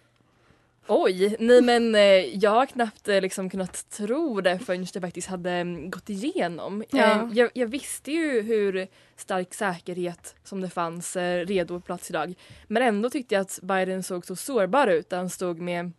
Oj, 0.88 1.36
nej 1.38 1.62
men 1.62 1.94
eh, 1.94 2.00
jag 2.38 2.50
har 2.50 2.66
knappt 2.66 3.08
eh, 3.08 3.20
liksom 3.20 3.50
kunnat 3.50 3.90
tro 3.90 4.40
det 4.40 4.58
förrän 4.58 4.86
det 4.92 5.00
faktiskt 5.00 5.28
hade 5.28 5.50
mm, 5.50 5.90
gått 5.90 6.10
igenom. 6.10 6.84
Ja. 6.90 6.98
Eh, 6.98 7.28
jag, 7.32 7.50
jag 7.54 7.66
visste 7.66 8.12
ju 8.12 8.42
hur 8.42 8.88
stark 9.16 9.54
säkerhet 9.54 10.34
som 10.44 10.60
det 10.60 10.70
fanns 10.70 11.16
redo 11.16 11.74
på 11.74 11.86
plats 11.86 12.10
idag. 12.10 12.34
Men 12.66 12.82
ändå 12.82 13.10
tyckte 13.10 13.34
jag 13.34 13.42
att 13.42 13.58
Biden 13.62 14.02
såg 14.02 14.26
så 14.26 14.36
sårbar 14.36 14.86
ut. 14.86 15.12
Han 15.12 15.30
stod 15.30 15.60
med 15.60 15.92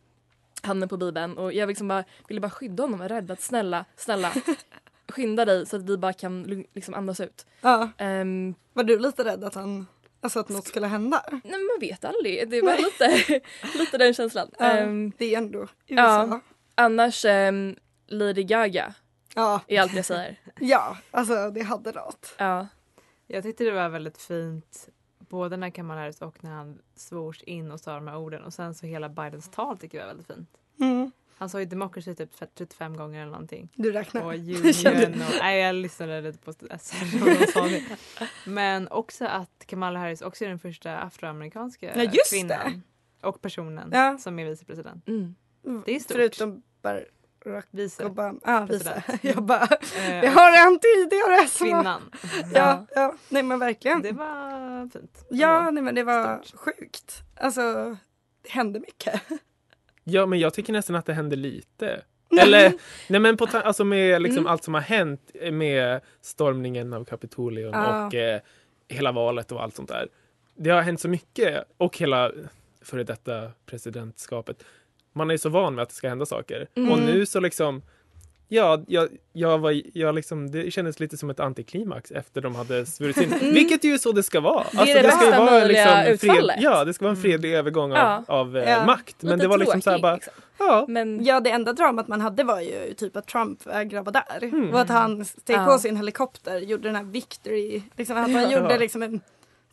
handen 0.61 0.89
på 0.89 0.97
bibeln 0.97 1.37
och 1.37 1.53
jag 1.53 1.67
liksom 1.67 1.87
bara, 1.87 2.03
ville 2.27 2.41
bara 2.41 2.49
skydda 2.51 2.83
honom 2.83 2.93
och 2.93 2.99
var 2.99 3.09
rädd 3.09 3.31
att 3.31 3.41
snälla, 3.41 3.85
snälla 3.95 4.33
skynda 5.09 5.45
dig 5.45 5.65
så 5.65 5.75
att 5.75 5.89
vi 5.89 5.97
bara 5.97 6.13
kan 6.13 6.65
liksom 6.73 6.93
andas 6.93 7.19
ut. 7.19 7.45
Ja. 7.61 7.89
Ehm, 7.97 8.55
Var 8.73 8.83
du 8.83 8.99
lite 8.99 9.23
rädd 9.23 9.43
att, 9.43 9.55
han, 9.55 9.87
alltså 10.27 10.39
att 10.39 10.49
något 10.49 10.67
skulle 10.67 10.87
hända? 10.87 11.23
nej 11.31 11.41
man 11.51 11.79
vet 11.79 12.05
aldrig, 12.05 12.49
det 12.49 12.61
var 12.61 12.77
lite, 12.77 13.41
lite 13.77 13.97
den 13.97 14.13
känslan. 14.13 14.51
Ja, 14.59 14.65
Ehm, 14.65 15.11
det 15.17 15.33
är 15.33 15.37
ändå 15.37 15.59
USA. 15.87 16.27
Ja, 16.27 16.39
annars 16.75 17.25
ehm, 17.25 17.75
Lady 18.07 18.43
Gaga 18.43 18.93
Ja. 19.35 19.61
är 19.67 19.81
allt 19.81 19.93
jag 19.95 20.05
säger. 20.05 20.39
Ja, 20.59 20.97
alltså 21.11 21.49
det 21.49 21.61
hade 21.61 21.91
något. 21.91 22.35
Ja. 22.37 22.67
Jag 23.27 23.43
tyckte 23.43 23.63
det 23.63 23.71
var 23.71 23.89
väldigt 23.89 24.17
fint 24.17 24.89
både 25.19 25.57
när 25.57 25.69
Kamala 25.69 26.01
Harris 26.01 26.21
och 26.21 26.43
när 26.43 26.51
han 26.51 26.79
svors 26.95 27.41
in 27.43 27.71
och 27.71 27.79
sa 27.79 27.93
de 27.95 28.07
här 28.07 28.17
orden 28.17 28.43
och 28.43 28.53
sen 28.53 28.75
så 28.75 28.85
hela 28.85 29.09
Bidens 29.09 29.49
tal 29.51 29.77
tycker 29.77 29.97
jag 29.97 30.05
var 30.05 30.13
väldigt 30.13 30.27
fint. 30.35 30.49
Mm. 30.79 31.11
Han 31.39 31.49
sa 31.49 31.59
ju 31.59 31.65
democracy 31.65 32.15
typ 32.15 32.35
35 32.39 32.97
gånger 32.97 33.21
eller 33.21 33.31
någonting. 33.31 33.69
Du 33.75 33.91
räknar. 33.91 34.23
Och 34.25 34.33
union 34.33 35.21
och, 35.21 35.33
nej 35.39 35.59
jag 35.61 35.75
lyssnade 35.75 36.21
lite 36.21 36.39
på 36.39 36.53
SR 36.53 37.21
och 37.23 37.29
de 37.39 37.47
sa 37.47 37.61
det. 37.67 37.83
Men 38.45 38.87
också 38.87 39.25
att 39.25 39.63
Kamala 39.65 39.99
Harris 39.99 40.21
också 40.21 40.45
är 40.45 40.49
den 40.49 40.59
första 40.59 40.97
afroamerikanska 40.97 42.03
Ja, 42.03 42.11
kvinnan 42.29 42.83
och 43.21 43.41
personen 43.41 43.89
Ja. 43.93 44.17
som 44.17 44.39
är 44.39 44.45
vicepresident. 44.45 45.07
Mm. 45.07 45.35
Det 45.85 45.95
är 45.95 45.99
stort. 45.99 46.15
Förutom 46.17 46.61
Barack 46.81 47.67
Vice. 47.71 48.05
Obama. 48.05 48.39
Ja, 48.45 48.67
vice. 48.69 49.03
Jag 49.21 49.43
bara, 49.43 49.67
Eh, 49.97 50.23
jag 50.25 50.31
har 50.31 50.67
en 50.67 50.79
tidigare. 50.79 51.47
som 51.47 51.69
var- 51.69 51.77
Kvinnan. 51.81 52.11
Ja, 52.53 52.85
ja, 52.95 53.13
nej 53.29 53.43
men 53.43 53.59
verkligen. 53.59 54.01
Det 54.01 54.11
var 54.11 54.89
fint. 54.89 55.25
Ja, 55.29 55.71
nej 55.71 55.83
men 55.83 55.95
det 55.95 56.03
var 56.03 56.41
sjukt. 56.57 57.21
Alltså, 57.35 57.97
det 58.41 58.49
hände 58.49 58.79
mycket. 58.79 59.21
Ja, 60.09 60.25
men 60.25 60.39
jag 60.39 60.53
tycker 60.53 60.73
nästan 60.73 60.95
att 60.95 61.05
det 61.05 61.13
händer 61.13 61.37
lite. 61.37 62.01
Eller, 62.41 62.73
nej 63.09 63.19
men 63.21 63.37
på 63.37 63.47
alltså 63.53 63.83
med 63.83 64.21
liksom 64.21 64.37
Mm. 64.39 64.51
allt 64.51 64.63
som 64.63 64.73
har 64.73 64.81
hänt 64.81 65.31
med 65.51 66.01
stormningen 66.21 66.93
av 66.93 67.05
Kapitolium 67.05 67.71
Ja. 67.73 68.05
och 68.07 68.13
eh, 68.15 68.41
hela 68.87 69.11
valet 69.11 69.51
och 69.51 69.63
allt 69.63 69.75
sånt 69.75 69.89
där. 69.89 70.07
Det 70.55 70.69
har 70.69 70.81
hänt 70.81 70.99
så 71.01 71.09
mycket 71.09 71.63
och 71.77 71.97
hela 71.97 72.31
före 72.81 73.03
detta 73.03 73.51
presidentskapet. 73.65 74.63
Man 75.13 75.29
är 75.29 75.33
ju 75.33 75.37
så 75.37 75.49
van 75.49 75.75
med 75.75 75.83
att 75.83 75.89
det 75.89 75.95
ska 75.95 76.09
hända 76.09 76.25
saker. 76.25 76.67
Mm. 76.75 76.91
Och 76.91 76.99
nu 76.99 77.25
så 77.25 77.39
liksom 77.39 77.81
Ja, 78.49 78.83
jag, 78.87 79.09
jag 79.33 79.59
var, 79.59 79.81
jag 79.93 80.15
liksom, 80.15 80.51
det 80.51 80.71
kändes 80.71 80.99
lite 80.99 81.17
som 81.17 81.29
ett 81.29 81.39
antiklimax 81.39 82.11
efter 82.11 82.41
de 82.41 82.55
hade 82.55 82.85
svurit 82.85 83.17
in. 83.17 83.33
Mm. 83.41 83.53
Vilket 83.53 83.83
ju 83.83 83.97
så 83.99 84.11
det 84.11 84.23
ska 84.23 84.39
vara. 84.39 84.59
Alltså, 84.63 84.83
Det 84.85 84.91
är 84.91 85.03
det 85.03 85.11
ska 85.11 85.25
ju 85.25 85.31
bästa 85.31 85.45
vara 85.45 85.51
möjliga 85.59 86.17
fred. 86.17 86.51
Ja, 86.59 86.85
det 86.85 86.93
ska 86.93 87.05
vara 87.05 87.15
en 87.15 87.21
fredlig 87.21 87.53
övergång 87.53 87.91
av, 87.91 87.97
Ja. 87.97 88.23
av 88.27 88.57
eh, 88.57 88.69
Ja. 88.69 88.85
makt. 88.85 89.15
Men 89.23 89.31
Lite 89.31 89.43
det 89.43 89.47
var 89.47 89.57
liksom 89.57 89.81
så 89.81 89.99
bara, 89.99 90.15
liksom. 90.15 90.33
ja. 90.57 90.85
Men 90.87 91.25
Ja, 91.25 91.39
det 91.39 91.49
enda 91.49 91.73
dramat 91.73 92.07
man 92.07 92.21
hade 92.21 92.43
var 92.43 92.61
ju 92.61 92.93
typ 92.93 93.15
att 93.17 93.27
Trump 93.27 93.65
vägrade 93.67 94.11
vara 94.11 94.23
där. 94.29 94.43
Mm. 94.47 94.73
Och 94.73 94.79
att 94.79 94.89
han 94.89 95.25
steg 95.25 95.55
Ja. 95.55 95.65
på 95.65 95.77
sin 95.79 95.95
helikopter, 95.97 96.59
gjorde 96.59 96.83
den 96.87 96.95
här 96.95 97.03
victory, 97.03 97.81
liksom 97.97 98.17
att 98.17 98.31
han 98.31 98.41
Ja. 98.51 98.51
gjorde 98.59 98.77
liksom 98.77 99.03
en 99.03 99.21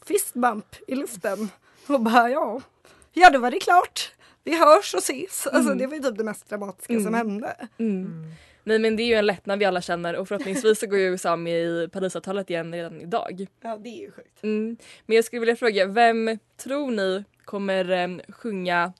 fistbump 0.06 0.66
i 0.86 0.94
luften. 0.94 1.48
Och 1.86 2.00
bara 2.00 2.30
ja, 2.30 2.60
ja 3.12 3.30
då 3.30 3.38
var 3.38 3.50
det 3.50 3.60
klart. 3.60 4.10
Vi 4.44 4.58
hörs 4.58 4.94
och 4.94 5.00
ses. 5.00 5.46
Alltså 5.46 5.70
Mm. 5.72 5.78
det 5.78 5.86
var 5.86 5.94
ju 5.96 6.02
typ 6.02 6.18
det 6.18 6.24
mest 6.24 6.48
dramatiska 6.48 6.92
Mm. 6.92 7.04
som 7.04 7.14
hände. 7.14 7.56
Nej 8.64 8.78
men 8.78 8.96
det 8.96 9.02
är 9.02 9.06
ju 9.06 9.14
en 9.14 9.26
lättnad 9.26 9.58
vi 9.58 9.64
alla 9.64 9.80
känner 9.80 10.16
och 10.16 10.28
förhoppningsvis 10.28 10.78
så 10.80 10.86
går 10.86 10.98
ju 10.98 11.04
USA 11.04 11.36
med 11.36 11.62
i 11.64 11.88
Parisavtalet 11.92 12.50
igen 12.50 12.72
redan 12.74 13.00
idag. 13.00 13.46
Ja 13.62 13.76
det 13.76 13.88
är 13.88 14.00
ju 14.00 14.10
sjukt. 14.10 14.42
Mm. 14.42 14.76
Men 15.06 15.16
jag 15.16 15.24
skulle 15.24 15.40
vilja 15.40 15.56
fråga, 15.56 15.86
vem 15.86 16.38
tror 16.56 16.90
ni 16.90 17.24
kommer 17.44 17.90
em, 17.90 18.20
sjunga 18.28 18.92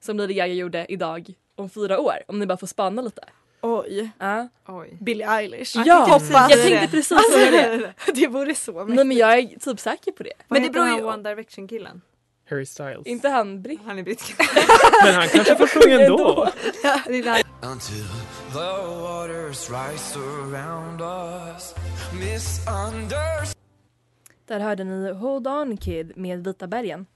som 0.00 0.16
Lady 0.16 0.34
Gaga 0.34 0.52
gjorde 0.54 0.86
idag 0.88 1.34
om 1.56 1.70
fyra 1.70 2.00
år? 2.00 2.14
Om 2.28 2.38
ni 2.38 2.46
bara 2.46 2.58
får 2.58 2.66
spana 2.66 3.02
lite. 3.02 3.22
Oj, 3.60 4.10
Ja, 4.18 4.48
Oj. 4.68 4.96
Billie 5.00 5.24
Eilish. 5.24 5.76
ja 5.86 5.98
Hoppas. 6.04 6.50
jag 6.50 6.62
tänkte 6.62 6.88
precis 6.88 7.18
säga 7.32 7.50
det. 7.50 7.92
det 8.14 8.26
vore 8.26 8.54
så 8.54 8.72
mäktigt. 8.72 8.96
Nej 8.96 9.04
men 9.04 9.16
jag 9.16 9.38
är 9.38 9.58
typ 9.58 9.80
säker 9.80 10.12
på 10.12 10.22
det. 10.22 10.32
Men 10.48 10.62
det 10.62 10.70
beror 10.70 10.88
ju- 10.88 11.04
One 11.04 11.22
Direction-killen. 11.30 12.00
Harry 12.50 12.66
Styles. 12.66 13.06
Inte 13.06 13.28
han 13.28 13.62
britt. 13.62 13.80
Han 13.84 13.98
är 13.98 14.02
brittisk. 14.02 14.34
Men 15.04 15.14
han 15.14 15.28
kanske 15.28 15.56
får 15.56 15.66
sjunga 15.66 16.00
ändå. 16.00 16.48
Until 17.62 18.04
the 18.52 19.00
waters 19.02 19.70
rise 19.70 20.18
around 20.18 21.00
us 21.00 21.74
Där 24.46 24.60
hörde 24.60 24.84
ni 24.84 25.12
Hold 25.12 25.46
On 25.48 25.76
Kid 25.76 26.12
med 26.16 26.44
Vita 26.44 26.66
bergen. 26.66 27.06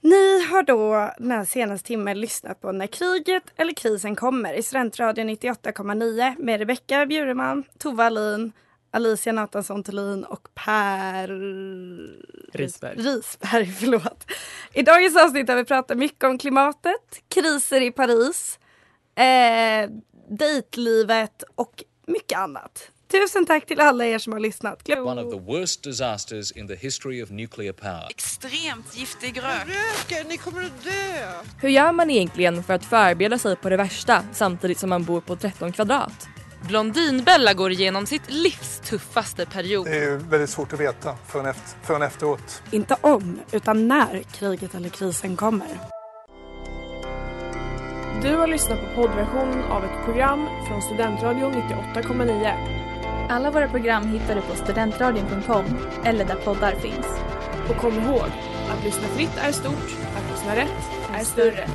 Ni 0.00 0.46
har 0.50 0.62
då 0.62 1.12
den 1.18 1.46
senaste 1.46 1.86
timmen 1.86 2.20
lyssnat 2.20 2.60
på 2.60 2.72
När 2.72 2.86
kriget 2.86 3.42
eller 3.56 3.72
krisen 3.72 4.16
kommer 4.16 4.54
i 4.54 4.62
Studentradion 4.62 5.30
98,9 5.30 6.34
med 6.38 6.58
Rebecka 6.60 7.06
Bjureman, 7.06 7.64
Tove 7.78 8.04
Alin, 8.04 8.52
Alicia 8.90 9.32
Nathansson 9.32 9.82
Thulin 9.82 10.24
och 10.24 10.48
Per 10.54 11.28
Risberg. 12.52 12.96
Risberg. 12.96 13.66
Förlåt. 13.80 14.24
I 14.72 14.82
dagens 14.82 15.16
avsnitt 15.16 15.48
har 15.48 15.56
vi 15.56 15.64
pratat 15.64 15.98
mycket 15.98 16.24
om 16.24 16.38
klimatet, 16.38 17.22
kriser 17.34 17.80
i 17.80 17.90
Paris, 17.90 18.58
eh, 19.16 19.90
dejtlivet 20.30 21.42
och 21.54 21.84
mycket 22.06 22.38
annat. 22.38 22.90
Tusen 23.10 23.46
tack 23.46 23.66
till 23.66 23.80
alla 23.80 24.06
er 24.06 24.18
som 24.18 24.32
har 24.32 24.40
lyssnat. 24.40 24.82
Glöm- 24.84 25.06
One 25.06 25.22
of 25.22 25.32
the 25.34 25.40
worst 25.40 25.82
disasters 25.82 26.52
in 26.52 26.68
the 26.68 26.74
history 26.76 27.22
of 27.22 27.30
nuclear 27.30 27.72
power. 27.72 28.06
Extremt 28.10 28.96
giftig 28.96 29.38
rök. 29.38 29.66
Röker, 29.66 30.28
ni 30.28 30.36
kommer 30.36 30.60
att 30.64 30.84
dö. 30.84 30.90
Hur 31.60 31.68
gör 31.68 31.92
man 31.92 32.10
egentligen 32.10 32.62
för 32.64 32.74
att 32.74 32.84
förbereda 32.84 33.38
sig 33.38 33.56
på 33.56 33.68
det 33.68 33.76
värsta 33.76 34.24
samtidigt 34.32 34.78
som 34.78 34.90
man 34.90 35.04
bor 35.04 35.20
på 35.20 35.36
13 35.36 35.72
kvadrat? 35.72 36.28
Blondinbella 36.66 37.54
går 37.54 37.72
igenom 37.72 38.06
sitt 38.06 38.30
livs 38.30 38.80
tuffaste 38.80 39.46
period. 39.46 39.86
Det 39.86 39.96
är 39.96 40.10
ju 40.10 40.16
väldigt 40.16 40.50
svårt 40.50 40.72
att 40.72 40.80
veta 40.80 41.16
förrän, 41.26 41.46
efter, 41.46 41.78
förrän 41.82 42.02
efteråt. 42.02 42.62
Inte 42.70 42.96
om, 43.00 43.40
utan 43.52 43.88
när 43.88 44.22
kriget 44.22 44.74
eller 44.74 44.88
krisen 44.88 45.36
kommer. 45.36 45.68
Du 48.22 48.36
har 48.36 48.46
lyssnat 48.46 48.78
på 48.80 49.02
poddversionen 49.02 49.62
av 49.62 49.84
ett 49.84 50.04
program 50.04 50.48
från 50.68 50.82
Studentradion 50.82 51.52
98,9. 51.52 53.28
Alla 53.30 53.50
våra 53.50 53.68
program 53.68 54.08
hittar 54.08 54.34
du 54.34 54.40
på 54.40 54.54
studentradion.com 54.54 55.64
eller 56.04 56.24
där 56.24 56.34
poddar 56.34 56.72
finns. 56.72 57.06
Och 57.68 57.76
kom 57.76 57.94
ihåg, 57.94 58.28
att 58.70 58.84
lyssna 58.84 59.08
fritt 59.08 59.36
är 59.38 59.52
stort, 59.52 59.96
att 60.16 60.30
lyssna 60.30 60.56
rätt 60.56 60.90
är 61.14 61.24
större. 61.24 61.68